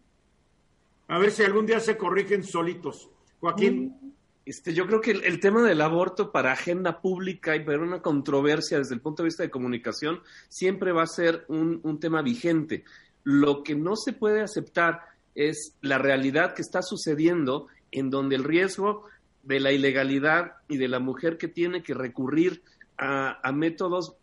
[1.08, 3.08] A ver si algún día se corrigen solitos.
[3.40, 3.96] Joaquín.
[4.02, 4.12] Mm,
[4.46, 8.80] este, yo creo que el, tema del aborto para agenda pública y para una controversia
[8.80, 10.20] desde el punto de vista de comunicación
[10.50, 12.84] siempre va a ser un, un tema vigente.
[13.24, 15.00] Lo que no se puede aceptar
[15.34, 19.06] es la realidad que está sucediendo en donde el riesgo
[19.48, 22.62] de la ilegalidad y de la mujer que tiene que recurrir
[22.98, 24.18] a, métodos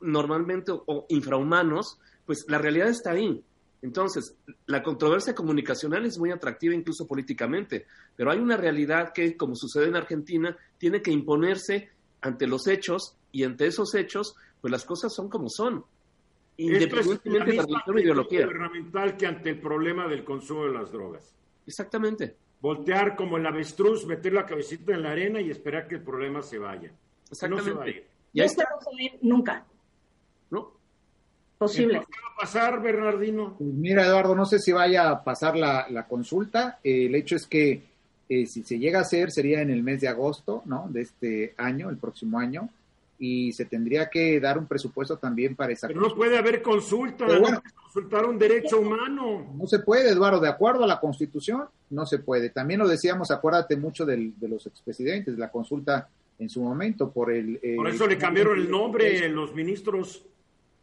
[0.00, 3.44] normalmente o infrahumanos, pues la realidad está ahí.
[3.82, 9.54] Entonces, la controversia comunicacional es muy atractiva incluso políticamente, pero hay una realidad que, como
[9.54, 14.84] sucede en Argentina, tiene que imponerse ante los hechos y ante esos hechos, pues las
[14.84, 15.84] cosas son como son,
[16.56, 18.46] independientemente de la ideología.
[18.46, 21.32] gubernamental que ante el problema del consumo de las drogas.
[21.68, 26.02] Exactamente voltear como el avestruz, meter la cabecita en la arena y esperar que el
[26.02, 26.90] problema se vaya.
[27.48, 28.02] No se vaya.
[28.32, 28.64] Ya está.
[28.70, 29.64] no se nunca.
[30.50, 30.72] ¿No?
[31.58, 32.00] Posible.
[32.00, 33.56] ¿Qué va a pasar, Bernardino?
[33.58, 36.78] Pues mira, Eduardo, no sé si vaya a pasar la, consulta.
[36.84, 37.82] el hecho es que
[38.28, 40.86] eh, si se llega a hacer sería en el mes de agosto, ¿no?
[40.88, 42.68] De este año, el próximo año
[43.18, 45.88] y se tendría que dar un presupuesto también para esa.
[45.88, 47.26] Pero no puede haber consulta,
[47.74, 49.54] consultar un derecho humano.
[49.56, 52.50] No se puede, Eduardo, de acuerdo a la Constitución, no se puede.
[52.50, 57.32] También lo decíamos, acuérdate mucho de los expresidentes, de la consulta en su momento por
[57.32, 57.58] el...
[57.76, 60.26] por eso le cambiaron el nombre los ministros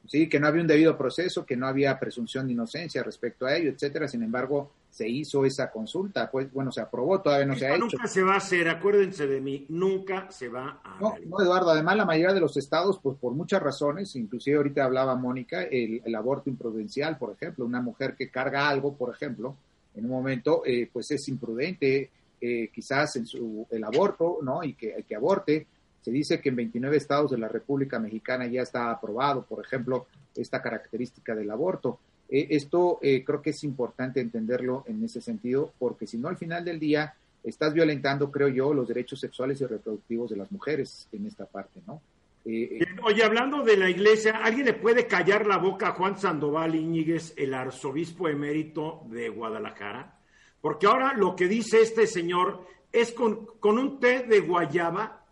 [0.08, 3.56] sí, que no había un debido proceso, que no había presunción de inocencia respecto a
[3.56, 4.08] ello, etcétera.
[4.08, 7.86] Sin embargo, se hizo esa consulta, pues bueno, se aprobó, todavía no se ha hecho.
[7.86, 11.72] Nunca se va a hacer, acuérdense de mí, nunca se va a no, No, Eduardo,
[11.72, 16.02] además la mayoría de los estados, pues por muchas razones, inclusive ahorita hablaba Mónica, el,
[16.16, 19.56] aborto imprudencial, por ejemplo, una mujer que carga algo, por ejemplo,
[19.96, 24.64] en un momento, eh, pues es imprudente, eh, quizás en su, el aborto, ¿no?
[24.64, 25.66] Y que, que aborte,
[26.04, 30.08] se dice que en 29 estados de la República Mexicana ya está aprobado, por ejemplo,
[30.36, 32.00] esta característica del aborto.
[32.30, 36.38] Eh, esto eh, creo que es importante entenderlo en ese sentido, porque si no, al
[36.38, 41.08] final del día estás violentando, creo yo, los derechos sexuales y reproductivos de las mujeres
[41.14, 42.02] en esta parte, ¿no?
[42.46, 46.76] Eh, Oye, hablando de la iglesia, ¿alguien le puede callar la boca a Juan Sandoval
[46.76, 50.20] Iñiguez, el arzobispo emérito de Guadalajara?
[50.60, 55.23] Porque ahora lo que dice este señor es con, con un té de guayaba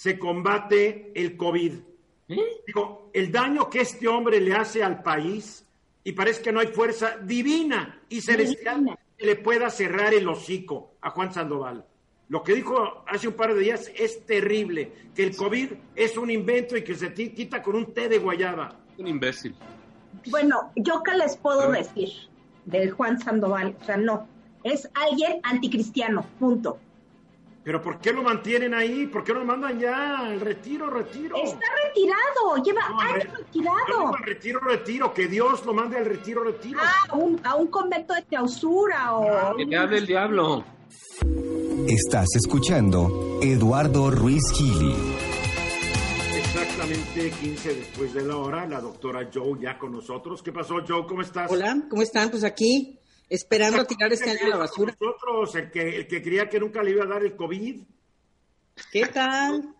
[0.00, 1.74] se combate el COVID.
[2.28, 2.38] ¿Eh?
[2.66, 5.66] Digo, el daño que este hombre le hace al país,
[6.02, 10.94] y parece que no hay fuerza divina y celestial que le pueda cerrar el hocico
[11.02, 11.84] a Juan Sandoval.
[12.30, 16.30] Lo que dijo hace un par de días es terrible, que el COVID es un
[16.30, 18.80] invento y que se quita con un té de guayaba.
[18.96, 19.54] Un imbécil.
[20.30, 22.08] Bueno, yo qué les puedo decir
[22.64, 24.26] de Juan Sandoval, o sea, no,
[24.64, 26.78] es alguien anticristiano, punto.
[27.62, 29.06] ¿Pero por qué lo mantienen ahí?
[29.06, 31.36] ¿Por qué no lo mandan ya al retiro, retiro?
[31.36, 34.16] Está retirado, lleva años retirado.
[34.16, 36.80] Al retiro, retiro, que Dios lo mande al retiro, retiro.
[36.82, 37.06] Ah,
[37.44, 39.56] a un convento de clausura o...
[39.56, 40.64] Que te hable el diablo.
[41.86, 44.94] Estás escuchando Eduardo Ruiz Gili.
[46.34, 50.42] Exactamente 15 después de la hora, la doctora Joe ya con nosotros.
[50.42, 51.06] ¿Qué pasó, Joe?
[51.06, 51.50] ¿Cómo estás?
[51.50, 52.30] Hola, ¿cómo están?
[52.30, 52.99] Pues aquí
[53.30, 54.94] esperando tirar este año a la basura.
[55.00, 57.80] Nosotros, el que, el que creía que nunca le iba a dar el COVID.
[58.92, 59.74] ¿Qué tal?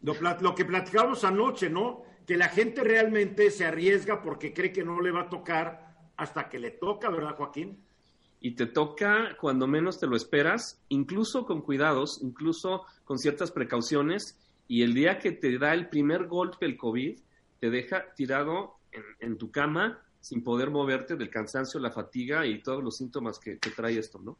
[0.00, 2.04] Lo, lo que platicábamos anoche, ¿no?
[2.26, 6.48] Que la gente realmente se arriesga porque cree que no le va a tocar hasta
[6.48, 7.84] que le toca, ¿verdad, Joaquín?
[8.44, 14.38] y te toca cuando menos te lo esperas, incluso con cuidados, incluso con ciertas precauciones,
[14.68, 17.18] y el día que te da el primer golpe el COVID,
[17.58, 18.74] te deja tirado
[19.20, 23.58] en, tu cama sin poder moverte del cansancio, la fatiga y todos los síntomas que,
[23.76, 24.38] trae esto, ¿no?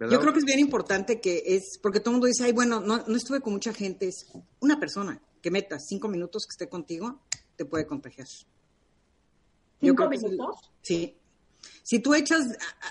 [0.00, 2.80] Yo creo que es bien importante que es, porque todo el mundo dice, ay, bueno,
[2.80, 4.26] no, no estuve con mucha gente, es
[4.60, 7.20] una persona que metas cinco minutos que esté contigo,
[7.54, 8.26] te puede contagiar.
[9.78, 10.70] ¿Cinco minutos?
[10.80, 11.14] sí,
[11.82, 12.40] si tú echas,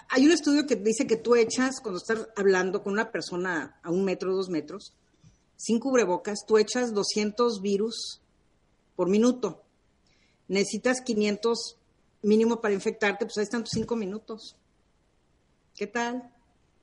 [0.09, 3.89] hay un estudio que dice que tú echas, cuando estás hablando con una persona a
[3.89, 4.93] un metro, dos metros,
[5.55, 8.21] sin cubrebocas, tú echas 200 virus
[8.95, 9.63] por minuto.
[10.47, 11.79] Necesitas 500
[12.23, 14.57] mínimo para infectarte, pues ahí están tus cinco minutos.
[15.75, 16.31] ¿Qué tal?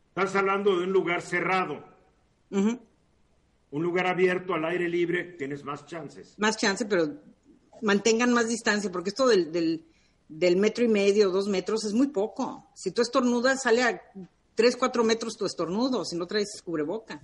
[0.09, 1.85] Estás hablando de un lugar cerrado.
[2.50, 6.35] Un lugar abierto al aire libre, tienes más chances.
[6.38, 7.14] Más chance, pero
[7.83, 9.85] mantengan más distancia, porque esto del, del
[10.31, 12.70] del metro y medio, dos metros, es muy poco.
[12.74, 14.00] Si tú estornudas, sale a
[14.55, 17.20] tres, cuatro metros tu estornudo, si no traes cubreboca.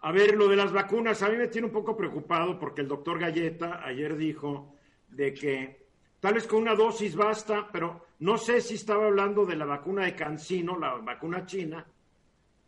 [0.00, 2.88] A ver, lo de las vacunas, a mí me tiene un poco preocupado porque el
[2.88, 4.72] doctor Galleta ayer dijo
[5.08, 5.85] de que
[6.20, 10.04] tal vez con una dosis basta, pero no sé si estaba hablando de la vacuna
[10.04, 11.86] de Cancino, la vacuna china,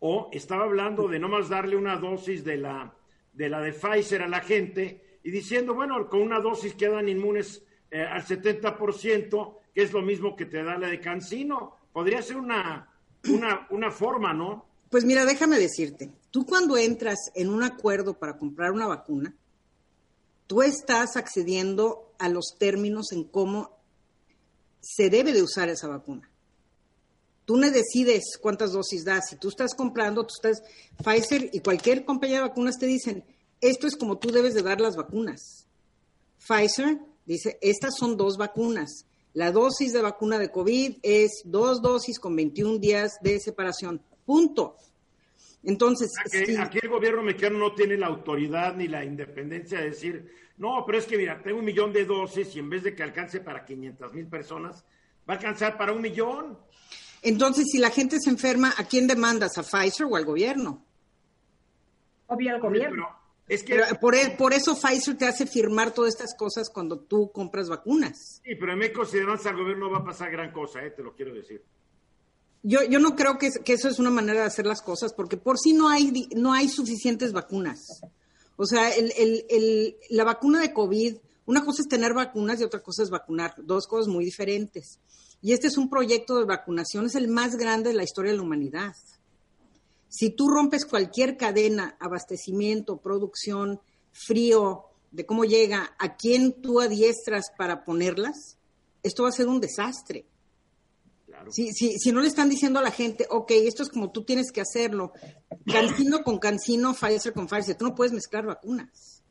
[0.00, 2.94] o estaba hablando de no más darle una dosis de la
[3.32, 7.62] de la de Pfizer a la gente y diciendo, bueno, con una dosis quedan inmunes
[7.90, 11.76] eh, al 70%, que es lo mismo que te da la de Cancino.
[11.92, 12.90] Podría ser una,
[13.28, 14.66] una, una forma, ¿no?
[14.90, 19.32] Pues mira, déjame decirte, tú cuando entras en un acuerdo para comprar una vacuna,
[20.46, 23.78] tú estás accediendo a los términos en cómo
[24.80, 26.30] se debe de usar esa vacuna.
[27.44, 29.30] Tú no decides cuántas dosis das.
[29.30, 30.62] Si tú estás comprando, tú estás
[31.02, 33.24] Pfizer y cualquier compañía de vacunas te dicen,
[33.60, 35.66] esto es como tú debes de dar las vacunas.
[36.46, 39.04] Pfizer Dice, estas son dos vacunas.
[39.34, 44.00] La dosis de vacuna de COVID es dos dosis con 21 días de separación.
[44.24, 44.76] Punto.
[45.62, 50.82] Entonces, aquí, el gobierno mexicano no tiene la autoridad ni la independencia de decir, no,
[50.84, 53.40] pero es que mira, tengo un millón de dosis y en vez de que alcance
[53.40, 54.84] para 500 mil personas,
[55.28, 56.58] va a alcanzar para un millón.
[57.22, 59.56] Entonces, si la gente se enferma, ¿a quién demandas?
[59.58, 60.84] ¿A Pfizer o al gobierno?
[62.26, 63.08] Obvio al gobierno.
[63.48, 67.32] Es que por, e, por, eso Pfizer te hace firmar todas estas cosas cuando tú
[67.32, 68.42] compras vacunas.
[68.44, 71.02] Sí, pero en México si al gobierno no va a pasar gran cosa, eh, te
[71.02, 71.64] lo quiero decir.
[72.62, 75.38] Yo, yo no creo que, que, eso es una manera de hacer las cosas, porque
[75.38, 78.02] por sí no hay, no hay suficientes vacunas.
[78.60, 81.16] O sea, el, la vacuna de COVID,
[81.46, 84.98] una cosa es tener vacunas y otra cosa es vacunar, dos cosas muy diferentes.
[85.40, 88.38] Y este es un proyecto de vacunación, es el más grande de la historia de
[88.38, 88.92] la humanidad.
[90.08, 97.44] Si tú rompes cualquier cadena, abastecimiento, producción, frío, de cómo llega, a quién tú adiestras
[97.56, 98.58] para ponerlas,
[99.04, 100.26] esto va a ser un desastre.
[101.50, 104.52] Si, si, no le están diciendo a la gente, ok, esto es como tú tienes
[104.52, 105.12] que hacerlo,
[105.66, 109.22] cancino con cancino, Pfizer con Pfizer, tú no puedes mezclar vacunas.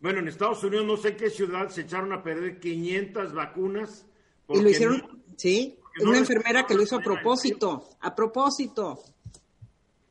[0.00, 4.06] Bueno, en Estados Unidos no sé en qué ciudad se echaron a perder 500 vacunas.
[4.48, 9.02] Y lo hicieron, sí, una enfermera que lo hizo a propósito, a propósito.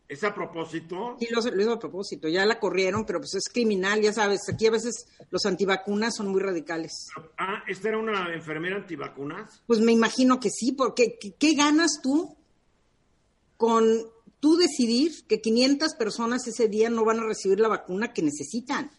[0.09, 1.15] ¿Es a propósito?
[1.19, 2.27] Sí, lo, hizo a propósito.
[2.27, 4.41] Ya la corrieron, pero pues es criminal, ya sabes.
[4.51, 7.07] Aquí a veces los antivacunas son muy radicales.
[7.37, 9.61] Ah, ¿esta era una enfermera antivacunas?
[9.67, 12.35] Pues me imagino que sí, porque ¿qué, ganas tú
[13.55, 13.85] con
[14.39, 18.89] tú decidir que 500 personas ese día no van a recibir la vacuna que necesitan?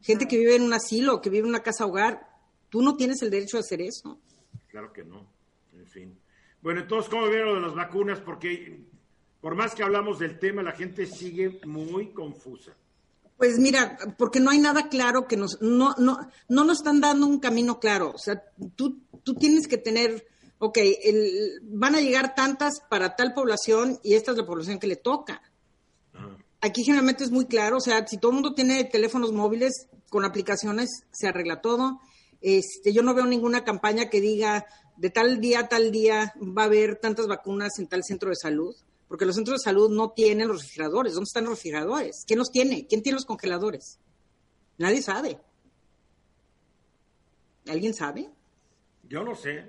[0.00, 2.26] Gente que vive en un asilo, que vive en una casa hogar,
[2.70, 4.18] tú no tienes el derecho a hacer eso.
[4.68, 5.34] Claro que no
[5.86, 6.18] fin.
[6.60, 8.20] Bueno, entonces, ¿cómo vieron lo de las vacunas?
[8.20, 8.80] Porque
[9.44, 12.72] por más que hablamos del tema, la gente sigue muy confusa.
[13.36, 16.16] Pues mira, porque no hay nada claro que nos, no, no,
[16.48, 18.12] no nos están dando un camino claro.
[18.14, 18.42] O sea,
[18.74, 20.26] tú, tú tienes que tener,
[20.56, 24.86] ok, el, van a llegar tantas para tal población y esta es la población que
[24.86, 25.42] le toca.
[26.62, 30.24] Aquí generalmente es muy claro, o sea, si todo el mundo tiene teléfonos móviles con
[30.24, 32.00] aplicaciones, se arregla todo.
[32.40, 34.64] Este, yo no veo ninguna campaña que diga,
[34.96, 38.36] de tal día a tal día va a haber tantas vacunas en tal centro de
[38.36, 38.74] salud,
[39.08, 41.14] porque los centros de salud no tienen los refrigeradores.
[41.14, 42.24] ¿Dónde están los refrigeradores?
[42.26, 42.86] ¿Quién los tiene?
[42.86, 43.98] ¿Quién tiene los congeladores?
[44.78, 45.38] Nadie sabe.
[47.68, 48.30] ¿Alguien sabe?
[49.08, 49.64] Yo no sé.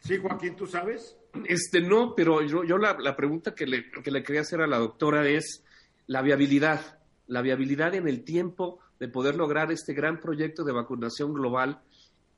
[0.00, 1.16] Sí, Joaquín, ¿tú sabes?
[1.46, 4.78] Este no, pero yo, yo la, pregunta que le, que le quería hacer a la
[4.78, 5.62] doctora es
[6.06, 6.98] la viabilidad.
[7.26, 11.82] la viabilidad en el tiempo de poder lograr este gran proyecto de vacunación global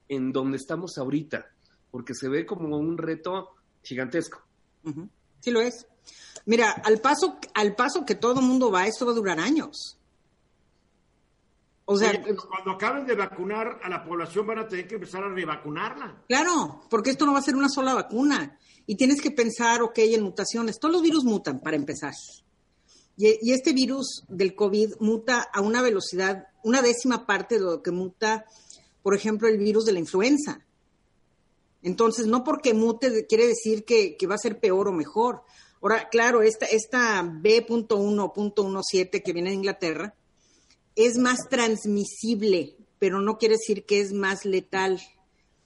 [0.09, 1.51] en donde estamos ahorita,
[1.91, 3.51] porque se ve como un reto
[3.83, 4.43] gigantesco.
[5.41, 5.87] Sí lo es.
[6.47, 9.99] Mira, al paso, al paso que todo mundo va, esto va a durar años.
[11.91, 15.31] O sea, cuando acaben de vacunar a la población van a tener que empezar a
[15.31, 16.23] revacunarla.
[16.29, 18.59] Claro, porque esto no va a ser una sola vacuna.
[18.87, 20.79] Y tienes que pensar, ok, en mutaciones.
[20.79, 22.13] Todos los virus mutan, para empezar.
[23.17, 27.91] Y, este virus del COVID muta a una velocidad, una décima parte de lo que
[27.91, 28.45] muta,
[29.03, 30.67] por ejemplo, el virus de la influenza.
[31.83, 35.43] Entonces, no porque mute quiere decir que, va a ser peor o mejor.
[35.81, 40.15] Ahora, claro, esta, esta B.1.17 que viene de Inglaterra
[40.97, 45.01] es más transmisible, pero no quiere decir que es más letal.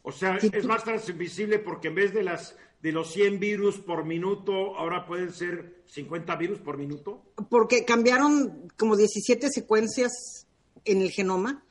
[0.02, 4.04] O sea, es más transmisible porque en vez de las de los 100 virus por
[4.04, 7.22] minuto, ahora pueden ser 50 virus por minuto?
[7.48, 10.46] Porque cambiaron como 17 secuencias
[10.84, 11.64] en el genoma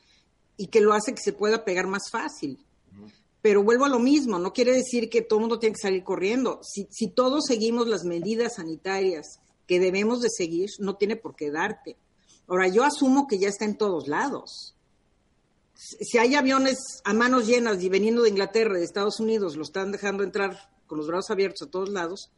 [0.56, 2.64] y que lo hace que se pueda pegar más fácil.
[3.42, 6.04] Pero vuelvo a lo mismo, no quiere decir que todo el mundo tiene que salir
[6.04, 6.60] corriendo.
[6.62, 11.50] Si, si todos seguimos las medidas sanitarias que debemos de seguir, no tiene por qué
[11.50, 11.96] darte.
[12.46, 14.76] Ahora, yo asumo que ya está en todos lados.
[15.74, 19.90] Si hay aviones a manos llenas y veniendo de Inglaterra, de Estados Unidos, lo están
[19.90, 22.30] dejando entrar con los brazos abiertos a todos lados,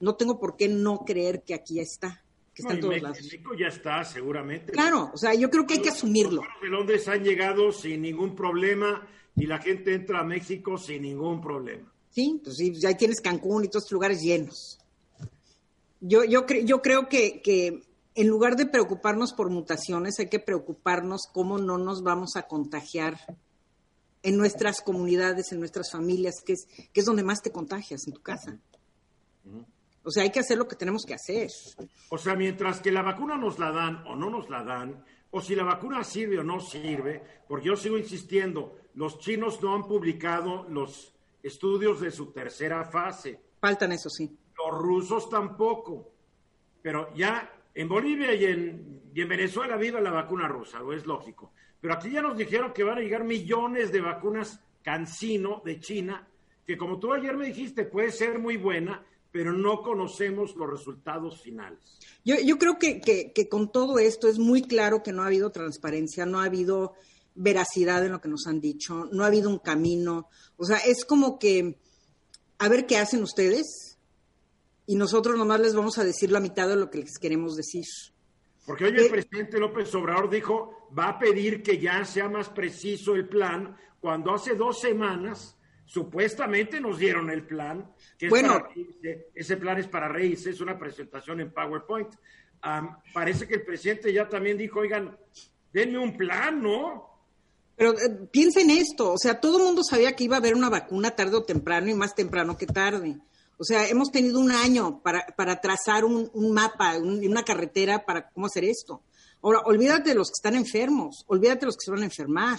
[0.00, 2.22] no tengo por qué no creer que aquí ya está.
[2.52, 3.18] Que está en todos lados.
[3.22, 4.72] México ya está, seguramente.
[4.72, 6.42] Claro, o sea, yo creo que hay que asumirlo.
[6.42, 9.06] Los de Londres han llegado sin ningún problema
[9.36, 11.92] y la gente entra a México sin ningún problema.
[12.10, 14.78] Sí, pues sí, ya tienes Cancún y todos estos lugares llenos.
[16.00, 17.82] Yo, yo, yo creo que, que
[18.14, 23.18] en lugar de preocuparnos por mutaciones, hay que preocuparnos cómo no nos vamos a contagiar
[24.22, 28.12] en nuestras comunidades, en nuestras familias, que es, que es donde más te contagias, en
[28.12, 28.58] tu casa.
[30.02, 31.48] O sea, hay que hacer lo que tenemos que hacer.
[32.08, 35.40] O sea, mientras que la vacuna nos la dan o no nos la dan, o
[35.40, 39.86] si la vacuna sirve o no sirve, porque yo sigo insistiendo, los chinos no han
[39.86, 43.40] publicado los estudios de su tercera fase.
[43.60, 44.36] Faltan eso, sí.
[44.56, 46.12] Los rusos tampoco.
[46.82, 51.06] Pero ya en Bolivia y en, y en Venezuela viva la vacuna rusa, o es
[51.06, 51.52] lógico.
[51.80, 56.26] Pero aquí ya nos dijeron que van a llegar millones de vacunas Cancino de China,
[56.66, 61.40] que como tú ayer me dijiste, puede ser muy buena, pero no conocemos los resultados
[61.40, 61.98] finales.
[62.24, 65.50] Yo, yo creo que, que, con todo esto es muy claro que no ha habido
[65.50, 66.94] transparencia, no ha habido
[67.40, 70.28] veracidad en lo que nos han dicho, no ha habido un camino.
[70.56, 71.78] O sea, es como que,
[72.58, 73.98] a ver qué hacen ustedes
[74.86, 77.84] y nosotros nomás les vamos a decir la mitad de lo que les queremos decir.
[78.66, 82.50] Porque hoy el eh, presidente López Obrador dijo, va a pedir que ya sea más
[82.50, 88.68] preciso el plan, cuando hace dos semanas supuestamente nos dieron el plan, que bueno,
[89.34, 92.14] ese plan es para reírse, es una presentación en PowerPoint.
[93.12, 95.16] parece que el presidente ya también dijo, oigan,
[95.72, 97.09] denme un plan, ¿no?
[97.80, 100.68] Pero eh, piensen esto, o sea, todo el mundo sabía que iba a haber una
[100.68, 103.18] vacuna tarde o temprano y más temprano que tarde.
[103.56, 108.48] O sea, hemos tenido un año para, para trazar un, mapa, una carretera para cómo
[108.48, 109.00] hacer esto.
[109.40, 112.58] Ahora, olvídate de los que están enfermos, olvídate de los que se van a enfermar.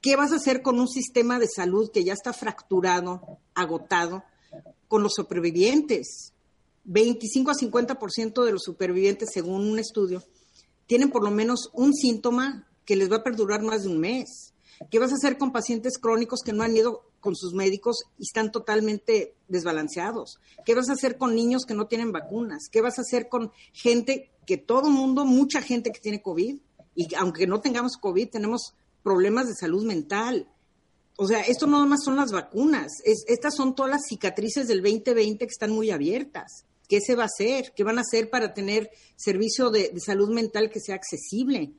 [0.00, 4.24] ¿Qué vas a hacer con un sistema de salud que ya está fracturado, agotado,
[4.88, 6.32] con los supervivientes?
[6.86, 10.24] 25 a 50% de los supervivientes, según un estudio,
[10.88, 14.52] tienen por lo menos un síntoma que les va a perdurar más de un mes.
[14.90, 18.24] ¿Qué vas a hacer con pacientes crónicos que no han ido con sus médicos y
[18.24, 20.40] están totalmente desbalanceados.
[20.64, 22.68] ¿Qué vas a hacer con niños que no tienen vacunas?
[22.68, 26.58] ¿Qué vas a hacer con gente que todo mundo, mucha gente que tiene COVID?
[26.96, 28.74] Y aunque no tengamos COVID, tenemos
[29.04, 30.48] problemas de salud mental.
[31.16, 35.38] O sea, esto no más son las vacunas, estas son todas las cicatrices del 2020
[35.38, 36.64] que están muy abiertas.
[36.88, 37.72] ¿Qué se va a hacer?
[37.76, 41.72] ¿Qué van a hacer para tener servicio de salud mental que sea accesible?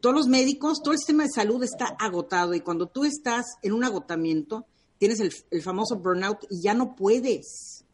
[0.00, 3.72] Todos los médicos, todo el sistema de salud está agotado y cuando tú estás en
[3.72, 4.66] un agotamiento,
[4.98, 7.84] tienes el, famoso burnout y ya no puedes.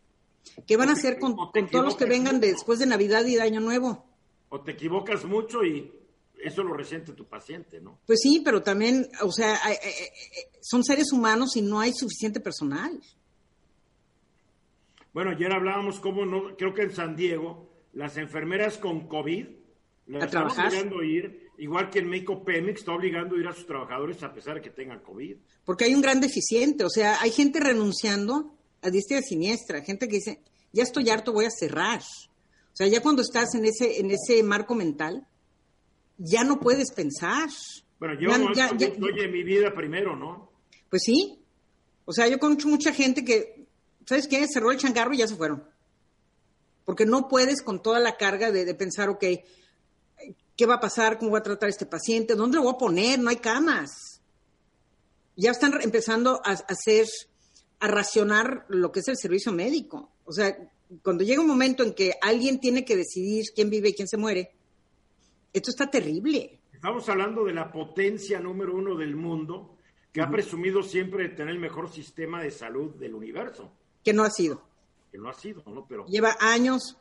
[0.66, 1.36] ¿Qué van a hacer con,
[1.70, 4.05] todos los que vengan después de Navidad y de Año Nuevo?
[4.49, 5.90] O te equivocas mucho y
[6.43, 7.99] eso lo resiente tu paciente, ¿no?
[8.07, 9.59] Pues sí, pero también, o sea,
[10.61, 13.01] son seres humanos y no hay suficiente personal.
[15.12, 19.47] Bueno, ayer hablábamos cómo no, creo que en San Diego, las enfermeras con COVID,
[20.07, 20.72] las a trabajar.
[21.05, 24.55] ir igual que en México Pemex está obligando a ir a sus trabajadores a pesar
[24.55, 25.37] de que tengan COVID.
[25.65, 30.09] Porque hay un gran deficiente, o sea, hay gente renunciando a diestra y siniestra, gente
[30.09, 30.41] que dice,
[30.73, 32.01] ya estoy harto, voy a cerrar.
[32.01, 35.27] O sea, ya cuando estás en ese, en ese marco mental,
[36.17, 37.49] ya no puedes pensar.
[37.99, 40.51] Bueno, yo ya, estoy en mi vida primero, ¿no?
[40.89, 41.39] Pues sí.
[42.05, 43.67] O sea, yo conozco mucha gente que,
[44.07, 44.47] ¿sabes qué?
[44.49, 45.65] Cerró el changarro y ya se fueron.
[46.85, 49.25] Porque no puedes con toda la carga de, de pensar, ok,
[50.63, 51.19] ¿qué va a pasar?
[51.19, 52.37] ¿Cómo voy a tratar a este paciente?
[52.37, 53.19] ¿Dónde lo voy a poner?
[53.19, 54.23] No hay camas.
[55.35, 57.09] Ya están empezando a hacer,
[57.81, 60.13] a racionar lo que es el servicio médico.
[60.25, 60.57] O sea,
[61.03, 64.17] cuando llega un momento en que alguien tiene que decidir quién vive y quién se
[64.17, 64.53] muere,
[65.53, 66.61] esto está terrible.
[66.73, 69.79] Estamos hablando de la potencia número uno del mundo
[70.13, 73.73] que ha presumido siempre de tener el mejor sistema de salud del universo.
[74.05, 74.63] Que no ha sido.
[75.11, 75.85] Que no ha sido, ¿no?
[75.89, 76.07] Pero...
[76.07, 76.97] Lleva años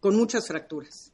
[0.00, 1.12] con muchas fracturas.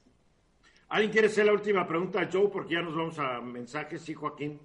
[0.93, 2.51] ¿Alguien quiere hacer la última pregunta, Joe?
[2.53, 4.61] Porque ya nos vamos a mensajes, sí, Joaquín.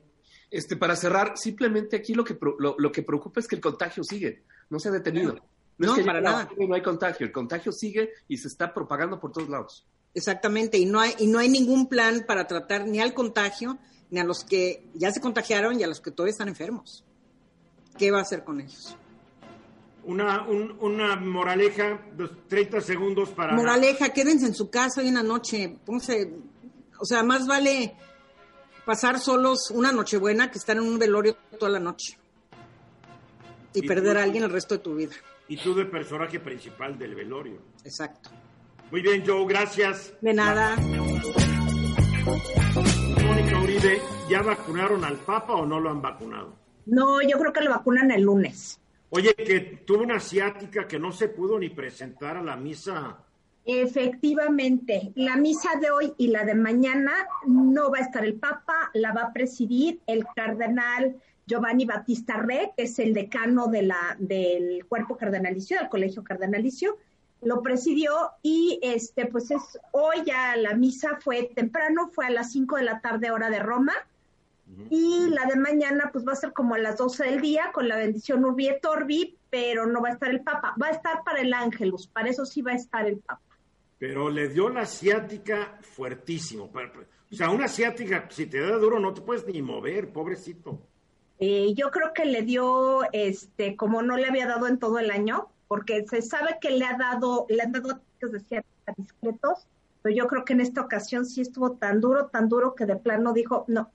[0.51, 4.43] Este, para cerrar, simplemente aquí lo que, lo, que preocupa es que el contagio sigue,
[4.69, 5.39] no se ha detenido.
[5.77, 6.49] No, es que para nada.
[6.57, 9.87] No hay contagio, el contagio sigue y se está propagando por todos lados.
[10.13, 13.77] Exactamente, y no hay, y no hay ningún plan para tratar ni al contagio,
[14.09, 17.05] ni a los que ya se contagiaron y a los que todavía están enfermos.
[17.97, 18.97] ¿Qué va a hacer con ellos?
[20.07, 21.99] Una, una moraleja,
[22.47, 23.53] 30 segundos para...
[23.53, 25.77] Moraleja, quédense en su casa hoy en la noche.
[25.85, 26.33] Pónganse,
[26.97, 27.93] o sea, más vale
[28.85, 32.17] pasar solos una noche buena que estar en un velorio toda la noche
[33.73, 35.13] y, perder a alguien el resto de tu vida.
[35.49, 37.61] Y tú de personaje principal del velorio.
[37.83, 38.29] Exacto.
[38.89, 40.13] Muy bien, Joe, gracias.
[40.21, 40.77] De nada.
[43.25, 46.55] Mónica Uribe, ¿ya vacunaron al Papa o no lo han vacunado?
[46.85, 48.79] No, yo creo que lo vacunan el lunes.
[49.09, 53.17] Oye, que tuvo una asiática que no se pudo ni presentar a la misa.
[53.63, 57.13] Efectivamente, la misa de hoy y la de mañana
[57.45, 62.73] no va a estar el Papa, la va a presidir el cardenal Giovanni Battista Re,
[62.75, 66.97] que es el decano de la, del cuerpo cardenalicio, del colegio cardenalicio,
[67.41, 72.51] lo presidió y este pues es hoy ya la misa fue temprano, fue a las
[72.51, 73.93] 5 de la tarde hora de Roma
[74.89, 77.87] y la de mañana pues va a ser como a las 12 del día con
[77.87, 81.23] la bendición Urbi et Orbi, pero no va a estar el Papa, va a estar
[81.23, 83.41] para el Ángelus, para eso sí va a estar el Papa.
[83.97, 86.71] Pero le dio la asiática fuertísimo,
[87.29, 90.79] o sea, una asiática si te da duro no te puedes ni mover, pobrecito.
[91.39, 95.11] Eh, yo creo que le dio, este, como no le había dado en todo el
[95.11, 99.67] año, porque se sabe que le ha dado, le han dado ataques de ciertos discretos,
[100.01, 102.95] pero yo creo que en esta ocasión sí estuvo tan duro, tan duro que de
[102.95, 103.91] plano dijo, no,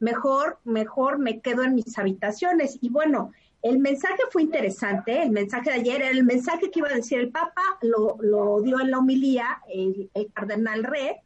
[0.00, 2.78] mejor, mejor me quedo en mis habitaciones.
[2.80, 3.32] Y bueno,
[3.62, 7.30] el mensaje fue interesante, el mensaje de ayer, el mensaje que iba a decir el
[7.30, 11.22] Papa, lo, lo dio en la homilía el, el cardenal Re,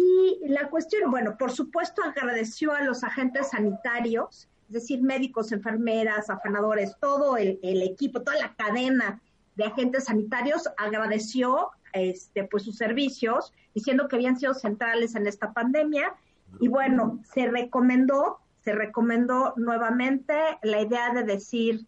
[0.00, 6.30] y la cuestión, bueno, por supuesto agradeció a los agentes sanitarios, es decir, médicos, enfermeras,
[6.30, 9.20] afanadores, todo el, equipo, toda la cadena
[9.56, 15.52] de agentes sanitarios agradeció este, pues sus servicios, diciendo que habían sido centrales en esta
[15.52, 16.14] pandemia.
[16.60, 21.86] Y bueno, se recomendó, se recomendó nuevamente la idea de decir,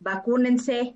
[0.00, 0.94] vacúnense,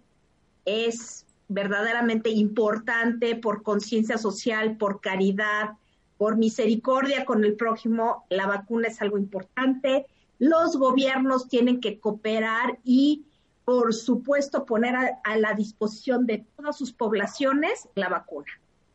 [0.64, 5.70] es verdaderamente importante por conciencia social, por caridad,
[6.18, 10.07] por misericordia con el prójimo, la vacuna es algo importante
[10.41, 13.26] los gobiernos tienen que cooperar y,
[13.66, 18.51] por supuesto, poner a, la disposición de todas sus poblaciones la vacuna.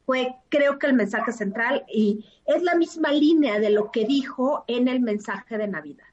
[0.06, 4.64] Fue, creo que el mensaje central y es la misma línea de lo que dijo
[4.68, 6.06] en el mensaje de Navidad.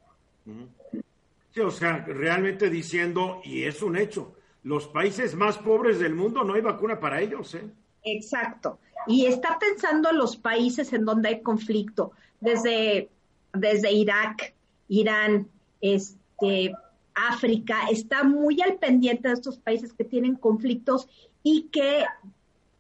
[1.54, 4.34] Sí, o sea, realmente diciendo, y es un hecho,
[4.64, 7.68] los países más pobres del mundo no hay vacuna para ellos, ¿eh?
[8.04, 8.78] Exacto.
[9.06, 13.10] Y está pensando los países en donde hay conflicto, desde,
[13.52, 14.54] desde Irak,
[14.88, 15.48] Irán,
[15.80, 16.74] este,
[17.14, 21.08] África, está muy al pendiente de estos países que tienen conflictos
[21.42, 22.04] y que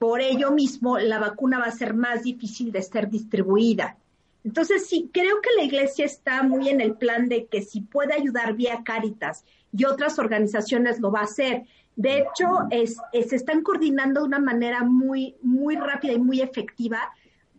[0.02, 3.96] por ello mismo la vacuna va a ser más difícil de ser distribuida.
[4.42, 8.12] Entonces, sí, creo que la iglesia está muy en el plan de que si puede
[8.12, 11.66] ayudar vía Cáritas y otras organizaciones lo va a hacer.
[11.94, 17.12] De hecho, se están coordinando de una manera muy, muy rápida y muy efectiva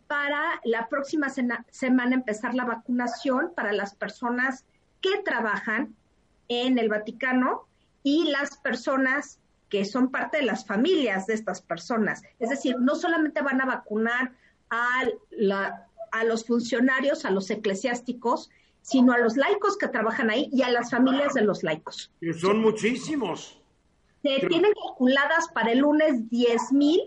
[0.07, 4.65] para la próxima semana empezar la vacunación para las personas
[4.99, 5.95] que trabajan
[6.49, 7.69] en el Vaticano
[8.03, 9.39] y las personas
[9.73, 12.21] que son parte de las familias de estas personas.
[12.37, 14.31] Es decir, no solamente van a vacunar
[14.69, 15.01] a,
[16.11, 18.51] a los funcionarios, a los eclesiásticos,
[18.83, 22.11] sino a los laicos que trabajan ahí y a las familias de los laicos.
[22.21, 23.59] Que son muchísimos.
[24.21, 27.01] Se tienen calculadas para el lunes 10 mil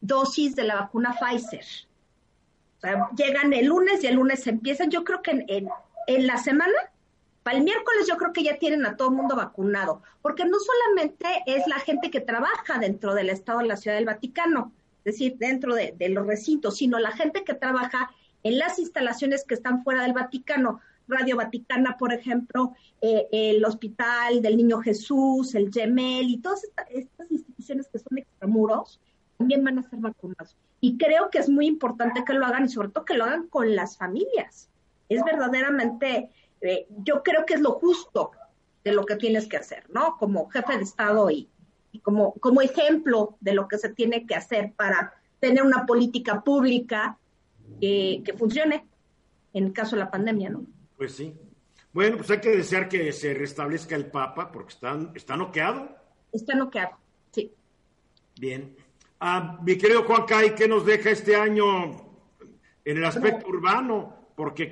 [0.00, 1.64] dosis de la vacuna Pfizer
[3.16, 4.90] llegan el lunes y el lunes empiezan.
[4.90, 5.68] Yo creo que en,
[6.06, 6.72] en, la semana,
[7.42, 10.58] para el miércoles, yo creo que ya tienen a todo el mundo vacunado, porque no
[10.58, 14.72] solamente es la gente que trabaja dentro del Estado de la Ciudad del Vaticano,
[15.04, 18.10] es decir, dentro de, los recintos, sino la gente que trabaja
[18.42, 20.80] en las instalaciones que están fuera del Vaticano.
[21.08, 27.30] Radio Vaticana, por ejemplo, eh, el Hospital del Niño Jesús, el Gemel y todas estas
[27.30, 29.00] instituciones que son extramuros,
[29.38, 30.54] también van a ser vacunados.
[30.80, 33.48] Y creo que es muy importante que lo hagan y sobre todo que lo hagan
[33.48, 34.68] con las familias.
[35.08, 36.30] Es verdaderamente,
[36.60, 38.32] eh, yo creo que es lo justo
[38.84, 40.16] de lo que tienes que hacer, ¿no?
[40.18, 41.48] Como jefe de Estado y,
[42.02, 47.18] como, como ejemplo de lo que se tiene que hacer para tener una política pública
[47.80, 48.86] que funcione
[49.52, 50.64] en el caso de la pandemia, ¿no?
[50.96, 51.34] Pues sí.
[51.92, 55.88] Bueno, pues hay que desear que se restablezca el Papa porque está, está noqueado.
[56.32, 56.96] Está noqueado,
[57.32, 57.52] sí.
[58.38, 58.76] Bien.
[59.18, 61.90] Ah, mi querido Juan Cay, ¿qué nos deja este año
[62.84, 64.19] en el aspecto urbano?
[64.40, 64.68] Porque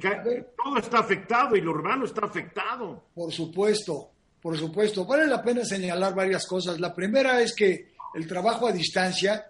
[0.56, 3.04] todo está afectado y lo urbano está afectado.
[3.14, 5.04] Por supuesto, por supuesto.
[5.04, 6.80] Vale la pena señalar varias cosas.
[6.80, 9.44] La primera es que el trabajo a distancia,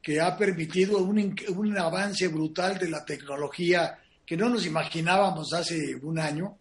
[0.00, 5.96] que ha permitido un, un avance brutal de la tecnología que no nos imaginábamos hace
[5.96, 6.56] un año,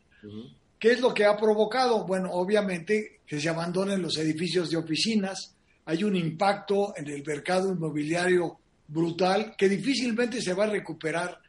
[0.77, 2.05] ¿qué es lo que ha provocado?
[2.05, 5.55] Bueno, obviamente que se abandonen los edificios de oficinas,
[5.85, 11.46] hay un impacto en el mercado inmobiliario brutal que difícilmente se va a recuperar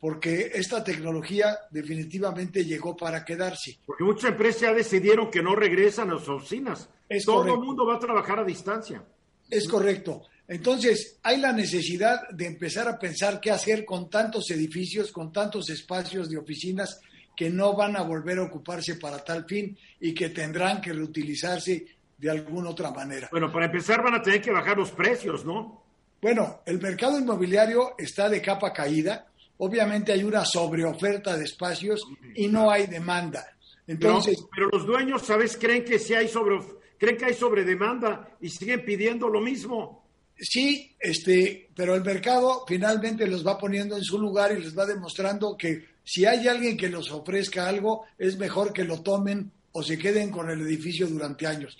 [0.00, 3.78] porque esta tecnología definitivamente llegó para quedarse.
[3.84, 6.88] Porque muchas empresas ya decidieron que no regresan a las oficinas.
[7.24, 9.02] Todo el mundo va a trabajar a distancia.
[9.50, 10.22] Es correcto.
[10.46, 15.68] Entonces, hay la necesidad de empezar a pensar qué hacer con tantos edificios, con tantos
[15.68, 17.00] espacios de oficinas
[17.36, 21.86] que no van a volver a ocuparse para tal fin y que tendrán que reutilizarse
[22.16, 23.28] de alguna otra manera.
[23.30, 25.84] Bueno, para empezar van a tener que bajar los precios, ¿no?
[26.20, 29.26] Bueno, el mercado inmobiliario está de capa caída.
[29.58, 32.00] Obviamente hay una sobreoferta de espacios
[32.34, 33.44] y no hay demanda.
[33.86, 35.56] Entonces, pero, los dueños, ¿sabes?
[35.56, 36.58] Creen que sí hay sobre
[36.98, 40.04] creen que hay sobredemanda y siguen pidiendo lo mismo.
[40.36, 44.86] Sí, este, pero el mercado finalmente los va poniendo en su lugar y les va
[44.86, 49.82] demostrando que si hay alguien que los ofrezca algo, es mejor que lo tomen o
[49.82, 51.76] se queden con el edificio durante años.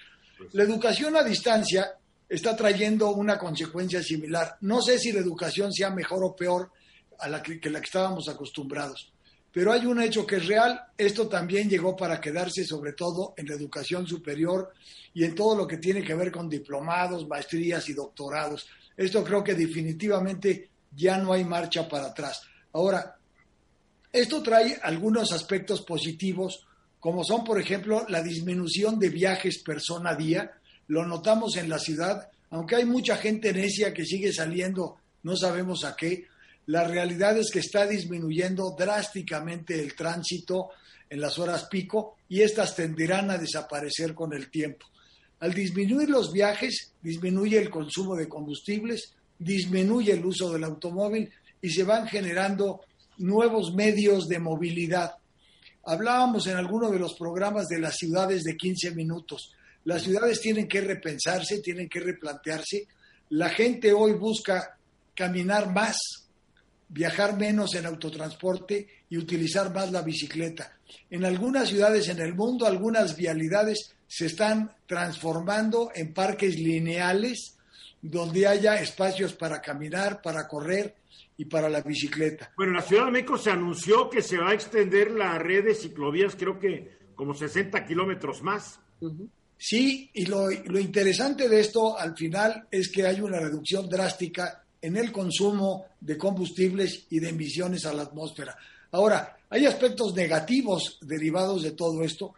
[0.52, 1.94] La educación a distancia
[2.28, 4.56] está trayendo una consecuencia similar.
[4.60, 6.70] No sé si la educación sea mejor o peor
[7.18, 9.12] a la que, la que estábamos acostumbrados,
[9.52, 10.80] pero hay un hecho que es real.
[10.96, 14.72] Esto también llegó para quedarse, sobre todo en la educación superior
[15.14, 18.68] y en todo lo que tiene que ver con diplomados, maestrías y doctorados.
[18.96, 22.42] Esto creo que definitivamente ya no hay marcha para atrás.
[22.72, 23.16] Ahora,
[24.12, 26.66] esto trae algunos aspectos positivos
[27.00, 30.52] como son, por ejemplo, la disminución de viajes persona a día.
[30.88, 35.84] Lo notamos en la ciudad, aunque hay mucha gente necia que sigue saliendo, no sabemos
[35.84, 36.26] a qué.
[36.68, 40.68] La realidad es que está disminuyendo drásticamente el tránsito
[41.08, 44.84] en las horas pico y estas tenderán a desaparecer con el tiempo.
[45.40, 51.30] Al disminuir los viajes, disminuye el consumo de combustibles, disminuye el uso del automóvil
[51.62, 52.82] y se van generando
[53.16, 55.14] nuevos medios de movilidad.
[55.86, 59.54] Hablábamos en alguno de los programas de las ciudades de 15 minutos.
[59.84, 62.86] Las ciudades tienen que repensarse, tienen que replantearse.
[63.30, 64.76] La gente hoy busca
[65.14, 65.96] caminar más,
[66.88, 70.72] viajar menos en autotransporte y utilizar más la bicicleta.
[71.10, 77.56] En algunas ciudades en el mundo, algunas vialidades se están transformando en parques lineales
[78.00, 80.94] donde haya espacios para caminar, para correr
[81.36, 82.52] y para la bicicleta.
[82.56, 85.64] Bueno, en la Ciudad de México se anunció que se va a extender la red
[85.64, 88.80] de ciclovías, creo que como 60 kilómetros más.
[89.56, 94.64] Sí, y lo, lo interesante de esto al final es que hay una reducción drástica
[94.80, 98.56] en el consumo de combustibles y de emisiones a la atmósfera.
[98.92, 102.34] Ahora, hay aspectos negativos derivados de todo esto.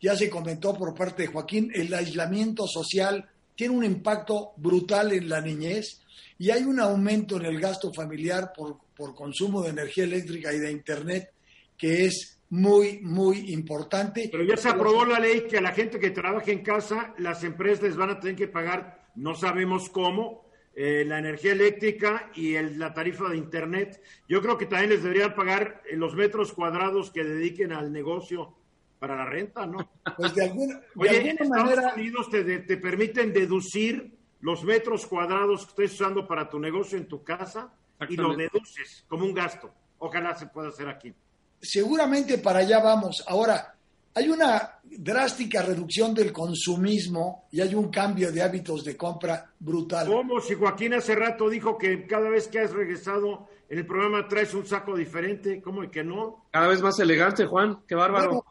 [0.00, 5.28] Ya se comentó por parte de Joaquín, el aislamiento social tiene un impacto brutal en
[5.28, 6.00] la niñez
[6.38, 10.58] y hay un aumento en el gasto familiar por, por consumo de energía eléctrica y
[10.58, 11.30] de Internet
[11.76, 14.28] que es muy, muy importante.
[14.30, 17.42] Pero ya se aprobó la ley que a la gente que trabaja en casa, las
[17.42, 20.43] empresas les van a tener que pagar, no sabemos cómo,
[20.76, 24.02] eh, la energía eléctrica y el, la tarifa de Internet.
[24.28, 28.54] Yo creo que también les deberían pagar los metros cuadrados que dediquen al negocio
[28.98, 29.90] para la renta, ¿no?
[30.16, 35.70] Pues de alguna, Oye, en Estados Unidos te, te permiten deducir los metros cuadrados que
[35.70, 37.72] estés usando para tu negocio en tu casa
[38.08, 39.72] y lo deduces como un gasto.
[39.98, 41.14] Ojalá se pueda hacer aquí.
[41.60, 43.24] Seguramente para allá vamos.
[43.26, 43.73] Ahora,
[44.14, 50.06] hay una drástica reducción del consumismo y hay un cambio de hábitos de compra brutal.
[50.06, 50.40] ¿Cómo?
[50.40, 54.54] Si Joaquín hace rato dijo que cada vez que has regresado en el programa traes
[54.54, 56.46] un saco diferente, ¿cómo y que no?
[56.52, 58.44] Cada vez más elegante, Juan, qué bárbaro.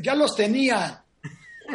[0.00, 1.04] ya los tenía.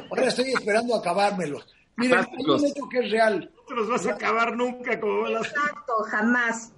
[0.09, 1.67] Ahora estoy esperando acabármelos.
[1.97, 3.51] Miren, hay un hecho que es real.
[3.55, 5.47] No te los vas a acabar nunca como las...
[5.47, 6.71] Exacto, jamás.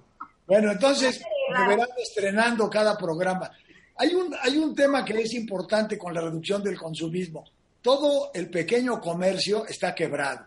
[0.46, 1.22] Bueno, entonces
[1.52, 3.50] me verán estrenando cada programa.
[3.98, 7.44] Hay un, hay un tema que es importante con la reducción del consumismo.
[7.82, 10.46] Todo el pequeño comercio está quebrado.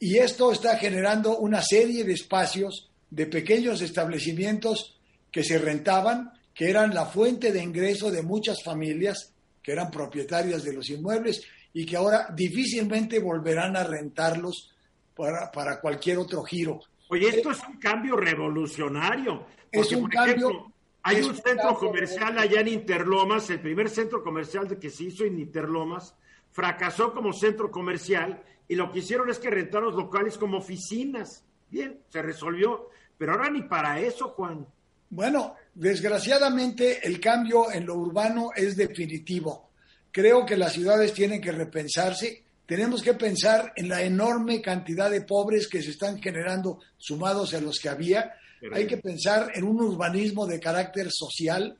[0.00, 4.96] Y esto está generando una serie de espacios, de pequeños establecimientos
[5.32, 10.62] que se rentaban, que eran la fuente de ingreso de muchas familias que eran propietarias
[10.64, 14.70] de los inmuebles y que ahora difícilmente volverán a rentarlos
[15.16, 16.80] para, para cualquier otro giro.
[17.10, 19.46] Oye, esto es un cambio revolucionario.
[19.70, 20.72] Es un por cambio-
[21.02, 25.24] hay un centro comercial allá en Interlomas, el primer centro comercial de que se hizo
[25.24, 26.14] en Interlomas,
[26.50, 31.44] fracasó como centro comercial y lo que hicieron es que rentaron los locales como oficinas.
[31.70, 34.66] Bien, se resolvió, pero ahora ni para eso, Juan.
[35.10, 39.70] Bueno, desgraciadamente el cambio en lo urbano es definitivo.
[40.12, 42.44] Creo que las ciudades tienen que repensarse.
[42.66, 47.60] Tenemos que pensar en la enorme cantidad de pobres que se están generando sumados a
[47.60, 48.34] los que había.
[48.72, 51.76] Hay que pensar en un urbanismo de carácter social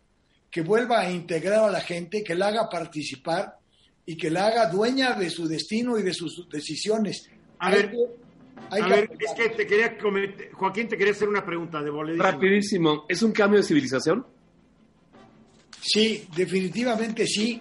[0.51, 3.57] que vuelva a integrar a la gente, que la haga participar
[4.07, 7.29] y que la haga dueña de su destino y de sus decisiones.
[7.59, 7.97] A Hay ver, que-
[8.71, 9.23] hay A que ver, apoyar.
[9.23, 12.23] es que te quería comentar, Joaquín, te quería hacer una pregunta de boletín.
[12.23, 14.27] Rapidísimo, ¿es un cambio de civilización?
[15.81, 17.61] Sí, definitivamente sí.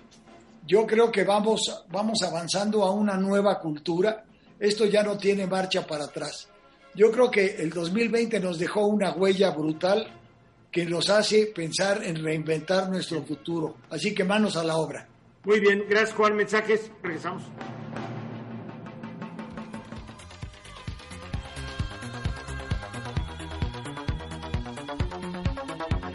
[0.66, 4.26] Yo creo que vamos, vamos avanzando a una nueva cultura.
[4.60, 6.50] Esto ya no tiene marcha para atrás.
[6.98, 10.08] Yo creo que el 2020 nos dejó una huella brutal
[10.72, 13.78] que nos hace pensar en reinventar nuestro futuro.
[13.92, 15.08] Así que manos a la obra.
[15.44, 16.36] Muy bien, gracias Juan.
[16.36, 17.44] Mensajes, regresamos.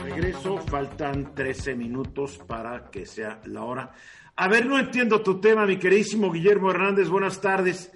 [0.02, 3.92] Regreso, faltan 13 minutos para que sea la hora.
[4.34, 7.92] A ver, no entiendo tu tema, mi queridísimo Guillermo Hernández, buenas tardes.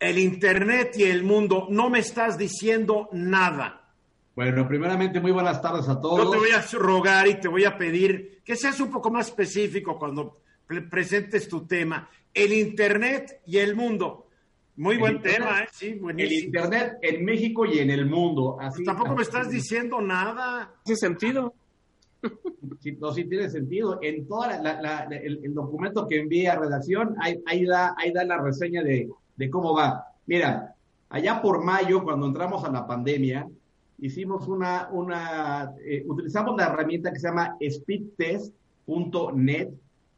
[0.00, 3.76] El Internet y el mundo, no me estás diciendo nada.
[4.34, 6.24] Bueno, primeramente, muy buenas tardes a todos.
[6.24, 9.28] Yo te voy a rogar y te voy a pedir que seas un poco más
[9.28, 12.08] específico cuando pre- presentes tu tema.
[12.32, 14.26] El Internet y el mundo.
[14.76, 15.68] Muy El buen Internet- tema, ¿eh?
[15.72, 16.46] Sí, El buenísimo.
[16.46, 18.56] Internet en México y en el mundo.
[18.58, 20.72] Así, Tampoco me estás diciendo nada.
[20.84, 21.54] ¿Tiene sentido?
[22.80, 23.98] Sí, no, sí tiene sentido.
[24.00, 27.94] En toda la- la- la- el, el documento que envié a redacción, ahí, ahí da,
[27.98, 29.08] ahí da la reseña de,
[29.40, 30.04] de cómo va.
[30.26, 30.76] Mira,
[31.08, 33.48] allá por mayo, cuando entramos a la pandemia,
[33.98, 39.70] hicimos una, una eh, utilizamos la herramienta que se llama speedtest.net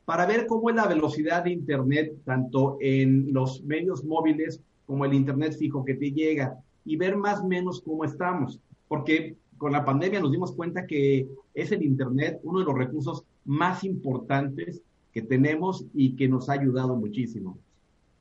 [0.05, 5.15] para ver cómo es la velocidad de Internet, tanto en los medios móviles como el
[5.15, 8.59] Internet fijo que te llega, y ver más o menos cómo estamos.
[8.89, 13.23] Porque con la pandemia nos dimos cuenta que es el Internet uno de los recursos
[13.45, 17.57] más importantes que tenemos y que nos ha ayudado muchísimo.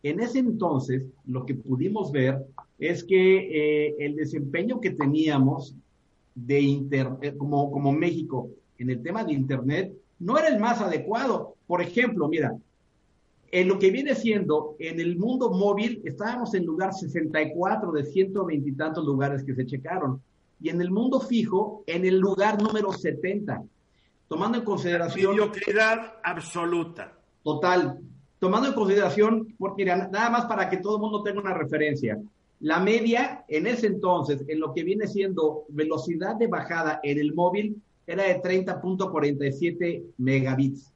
[0.04, 2.46] En ese entonces, lo que pudimos ver
[2.80, 5.76] es que eh, el desempeño que teníamos
[6.34, 8.50] de Internet, como, como México,
[8.80, 11.56] en el tema de Internet, no era el más adecuado.
[11.68, 12.58] Por ejemplo, mira,
[13.52, 18.70] en lo que viene siendo en el mundo móvil, estábamos en lugar 64 de 120
[18.70, 20.22] y tantos lugares que se checaron.
[20.62, 23.64] Y en el mundo fijo, en el lugar número 70.
[24.28, 25.32] Tomando en consideración.
[25.32, 27.14] Mediocridad absoluta.
[27.44, 28.00] Total.
[28.42, 32.20] Tomando en consideración, mira, nada más para que todo el mundo tenga una referencia.
[32.60, 37.36] La media en ese entonces, en lo que viene siendo velocidad de bajada en el
[37.36, 40.92] móvil, era de 30.47 megabits.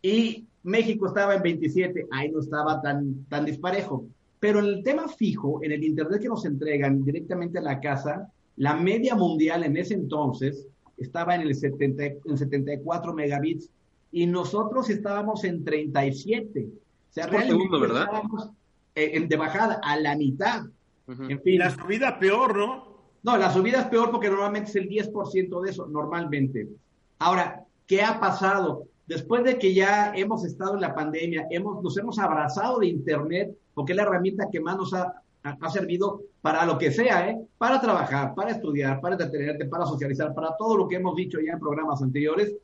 [0.00, 4.06] Y México estaba en 27, ahí no estaba tan, tan disparejo.
[4.40, 8.32] Pero en el tema fijo, en el Internet que nos entregan directamente a la casa,
[8.56, 10.66] la media mundial en ese entonces
[10.96, 13.68] estaba en el 70, en 74 megabits
[14.12, 16.68] y nosotros estábamos en 37.
[16.68, 18.02] O sea, segundo, ¿verdad?
[18.04, 18.50] estábamos
[18.94, 20.62] eh, en- de bajada a la mitad.
[21.08, 21.58] En fin.
[21.58, 22.92] la subida peor, ¿no?
[23.22, 26.68] No, la subida es peor porque normalmente es el 10% de eso, normalmente.
[27.18, 28.84] Ahora, ¿qué ha pasado?
[29.06, 33.56] Después de que ya hemos estado en la pandemia, hemos, nos hemos abrazado de Internet,
[33.74, 37.28] porque es la herramienta que más nos ha, ha- ha servido para lo que sea,
[37.28, 37.36] ¿eh?
[37.58, 41.52] Para trabajar, para estudiar, para entretenerte, para socializar, para todo lo que hemos dicho ya
[41.52, 42.54] en programas anteriores.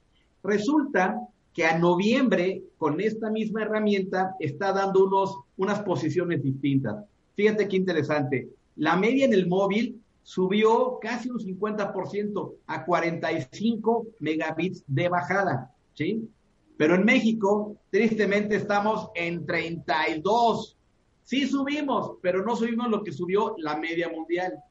[0.43, 1.19] Resulta
[1.53, 7.05] que a noviembre, con esta misma herramienta, está dando unos, unas posiciones distintas.
[7.35, 8.49] Fíjate qué interesante.
[8.77, 16.29] La media en el móvil subió casi un 50% a 45 megabits de bajada, ¿sí?
[16.77, 20.77] Pero en México, tristemente, estamos en 32.
[21.25, 24.63] Sí subimos, pero no subimos lo que subió la media mundial.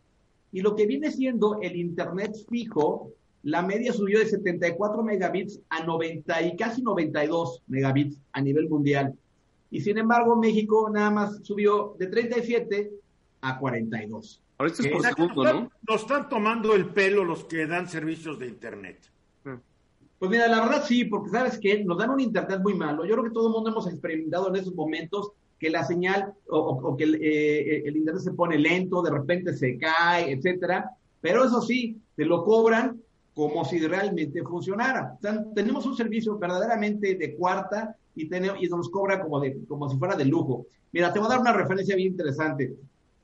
[0.51, 3.11] Y lo que viene siendo el Internet fijo,
[3.43, 9.13] la media subió de 74 megabits a 90 y casi 92 megabits a nivel mundial.
[9.69, 12.91] Y sin embargo, México nada más subió de 37
[13.41, 14.41] a 42.
[14.57, 15.49] Ahora esto es por O segundo, nos, ¿no?
[15.49, 19.11] están, nos están tomando el pelo los que dan servicios de Internet.
[20.19, 23.05] Pues mira, la verdad sí, porque sabes que nos dan un internet muy malo.
[23.05, 26.95] Yo creo que todo el mundo hemos experimentado en esos momentos que la señal o,
[26.97, 30.89] que eh, el, internet se pone lento, de repente se cae, etcétera.
[31.21, 32.99] Pero eso sí, te lo cobran
[33.37, 35.15] como si realmente funcionara.
[35.53, 39.95] tenemos un servicio verdaderamente de cuarta y, tenemos, y nos cobra como, de, como si
[39.95, 40.65] fuera de lujo.
[40.91, 42.73] Mira, te voy a dar una referencia bien interesante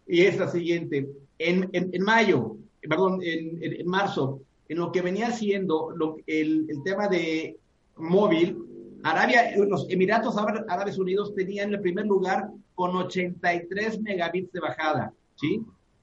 [0.05, 1.09] y es la siguiente.
[1.39, 2.57] En, en, mayo,
[2.87, 7.57] perdón, en, en, marzo, en lo que venía siendo lo, el, el tema de
[7.97, 15.11] móvil, Arabia, los Emiratos Árabes Unidos tenían el primer lugar con 83 megabits de bajada,
[15.37, 15.59] ¿sí?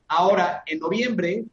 [0.08, 1.44] Ahora, en noviembre,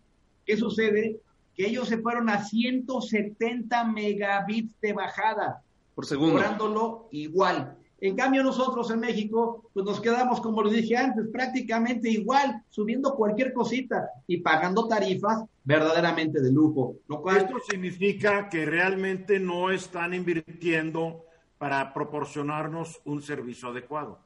[0.43, 1.19] ¿qué sucede?
[1.57, 5.61] Que ellos se fueron a 170 megabits de bajada.
[5.95, 6.35] Por segundo.
[6.35, 7.75] Cobrándolo igual.
[7.99, 13.15] En cambio, nosotros en México, pues nos quedamos, como lo dije antes, prácticamente igual, subiendo
[13.15, 16.97] cualquier cosita y pagando tarifas verdaderamente de lujo.
[17.07, 17.37] Lo cual...
[17.37, 21.25] Esto significa que realmente no están invirtiendo
[21.57, 24.19] para proporcionarnos un servicio adecuado.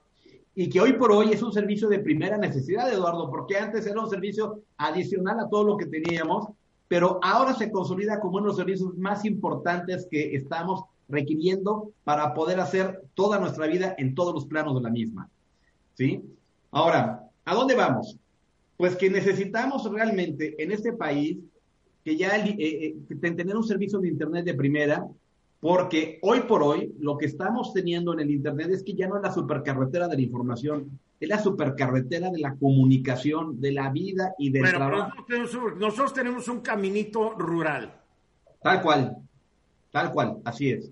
[0.53, 4.01] Y que hoy por hoy es un servicio de primera necesidad, Eduardo, porque antes era
[4.01, 6.49] un servicio adicional a todo lo que teníamos,
[6.91, 12.33] pero ahora se consolida como uno de los servicios más importantes que estamos requiriendo para
[12.33, 15.29] poder hacer toda nuestra vida en todos los planos de la misma.
[15.93, 16.21] ¿Sí?
[16.69, 18.17] Ahora, ¿a dónde vamos?
[18.75, 21.37] Pues que necesitamos realmente en este país
[22.03, 25.07] que ya eh, eh, tener un servicio de Internet de primera,
[25.61, 29.17] porque hoy por hoy lo que estamos teniendo en el Internet es que ya no
[29.17, 34.33] es la supercarretera de la información, es la supercarretera de la comunicación, de la vida
[34.39, 35.23] y del trabajo.
[35.27, 35.45] Pero
[35.75, 37.93] nosotros tenemos un caminito rural.
[38.59, 39.17] Tal cual,
[39.91, 40.91] tal cual, así es.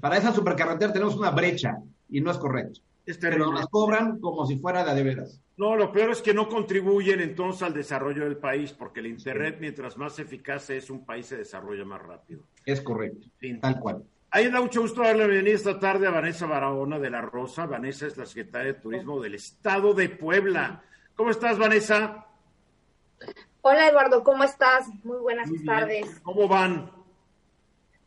[0.00, 1.76] Para esa supercarretera tenemos una brecha
[2.08, 2.80] y no es correcto.
[3.20, 5.40] Pero nos las cobran como si fuera de, de veras.
[5.56, 9.58] No, lo peor es que no contribuyen entonces al desarrollo del país, porque el Internet,
[9.60, 12.42] mientras más eficaz es, un país se desarrolla más rápido.
[12.64, 13.26] Es correcto,
[13.60, 14.04] tal cual.
[14.30, 17.66] Ahí da mucho gusto darle la bienvenida esta tarde a Vanessa Barahona de La Rosa.
[17.66, 20.82] Vanessa es la secretaria de Turismo del Estado de Puebla.
[21.14, 22.26] ¿Cómo estás, Vanessa?
[23.60, 24.88] Hola, Eduardo, ¿cómo estás?
[25.04, 26.18] Muy buenas tardes.
[26.22, 26.90] ¿Cómo van?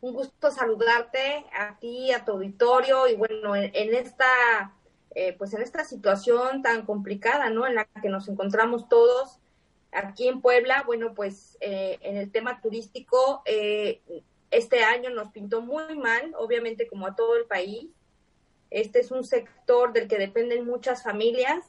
[0.00, 4.74] Un gusto saludarte a ti, a tu auditorio y bueno, en esta
[5.18, 7.66] eh, pues en esta situación tan complicada, ¿no?
[7.66, 9.38] En la que nos encontramos todos
[9.90, 14.02] aquí en Puebla, bueno, pues eh, en el tema turístico, eh,
[14.50, 17.88] este año nos pintó muy mal, obviamente como a todo el país.
[18.68, 21.64] Este es un sector del que dependen muchas familias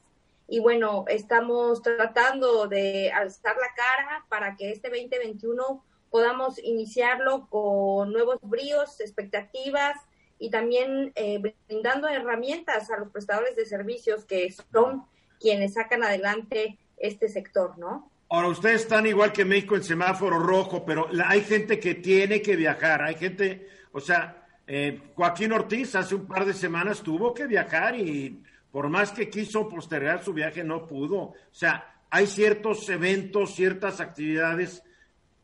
[0.50, 8.12] y bueno, estamos tratando de alzar la cara para que este 2021 podamos iniciarlo con
[8.12, 9.96] nuevos bríos, expectativas
[10.40, 15.04] y también eh, brindando herramientas a los prestadores de servicios que son
[15.40, 18.12] quienes sacan adelante este sector, ¿no?
[18.30, 22.58] Ahora, ustedes están igual que México en semáforo rojo, pero hay gente que tiene que
[22.58, 27.48] viajar, hay gente, o sea, eh, Joaquín Ortiz hace un par de semanas tuvo que
[27.48, 31.18] viajar y por más que quiso postergar su viaje no pudo.
[31.18, 34.84] O sea, hay ciertos eventos, ciertas actividades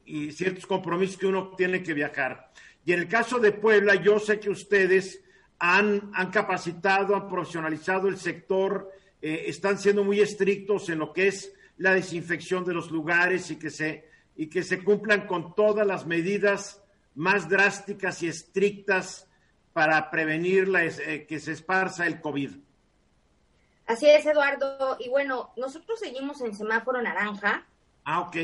[0.06, 2.52] y ciertos compromisos que uno tiene que viajar.
[2.86, 5.22] Y en el caso de Puebla, yo sé que ustedes
[5.60, 11.28] han, han capacitado, han profesionalizado el sector, eh, están siendo muy estrictos en lo que
[11.28, 15.88] es la desinfección de los lugares y que se, y que se cumplan con todas
[15.88, 16.82] las medidas
[17.16, 19.28] más drásticas y estrictas
[19.72, 22.52] para prevenir la, eh, que se esparza el COVID.
[23.88, 24.98] Así es, Eduardo.
[25.00, 27.66] Y bueno, nosotros seguimos en semáforo naranja.
[28.06, 28.36] Ah, ok.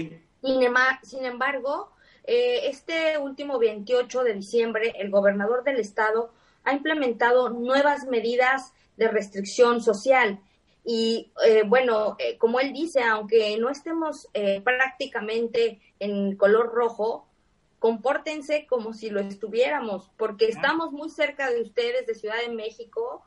[1.03, 1.91] sin embargo,
[2.23, 6.31] eh, este último 28 de diciembre, el gobernador del estado
[6.63, 10.39] ha implementado nuevas medidas de restricción social.
[10.83, 14.27] Y eh, bueno, eh, como él dice, aunque no estemos
[14.63, 17.27] prácticamente en color rojo,
[17.79, 23.23] compórtense como si lo estuviéramos, porque estamos muy cerca de ustedes, de Ciudad de México,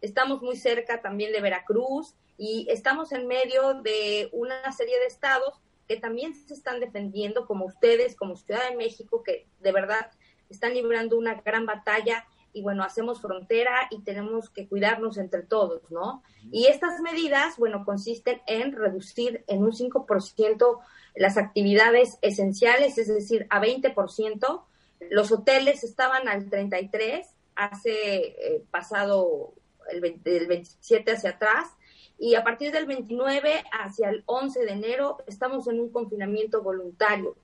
[0.00, 5.60] estamos muy cerca también de Veracruz y estamos en medio de una serie de estados
[5.88, 10.10] que también se están defendiendo, como ustedes, como Ciudad de México, que de verdad
[10.50, 15.90] están librando una gran batalla y bueno, hacemos frontera y tenemos que cuidarnos entre todos,
[15.90, 16.22] ¿no?
[16.50, 20.78] Y estas medidas, bueno, consisten en reducir en un 5%
[21.14, 24.62] las actividades esenciales, es decir, a 20%.
[25.10, 27.92] Los hoteles estaban al 33, hace
[28.26, 29.52] eh, pasado
[29.90, 31.68] el, el 27 hacia atrás,
[32.18, 37.36] y a partir del 29 hacia el 11 de enero estamos en un confinamiento voluntario.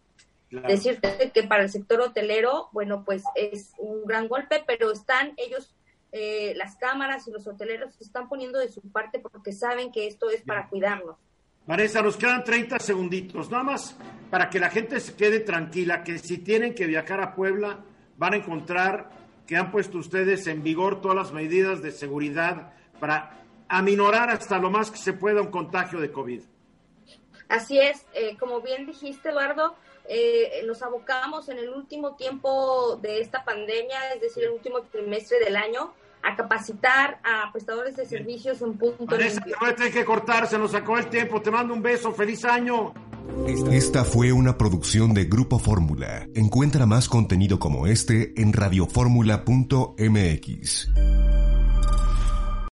[0.50, 5.74] Decirte que para el sector hotelero, bueno, pues es un gran golpe, pero están ellos,
[6.12, 10.06] eh, las cámaras y los hoteleros se están poniendo de su parte porque saben que
[10.06, 11.16] esto es para cuidarnos.
[11.66, 13.96] Vanessa, nos quedan 30 segunditos, nada más
[14.30, 17.78] para que la gente se quede tranquila, que si tienen que viajar a Puebla,
[18.16, 19.10] van a encontrar
[19.46, 23.43] que han puesto ustedes en vigor todas las medidas de seguridad para
[23.78, 26.42] aminorar hasta lo más que se pueda un contagio de COVID.
[27.48, 29.74] Así es, eh, como bien dijiste, Eduardo,
[30.08, 35.40] eh, nos abocamos en el último tiempo de esta pandemia, es decir, el último trimestre
[35.40, 39.92] del año, a capacitar a prestadores de servicios en punto Vanessa, te voy a tener
[39.92, 41.42] que cortar, se nos acabó el tiempo.
[41.42, 42.94] Te mando un beso, feliz año.
[43.70, 46.26] Esta fue una producción de Grupo Fórmula.
[46.34, 50.88] Encuentra más contenido como este en radioformula.mx.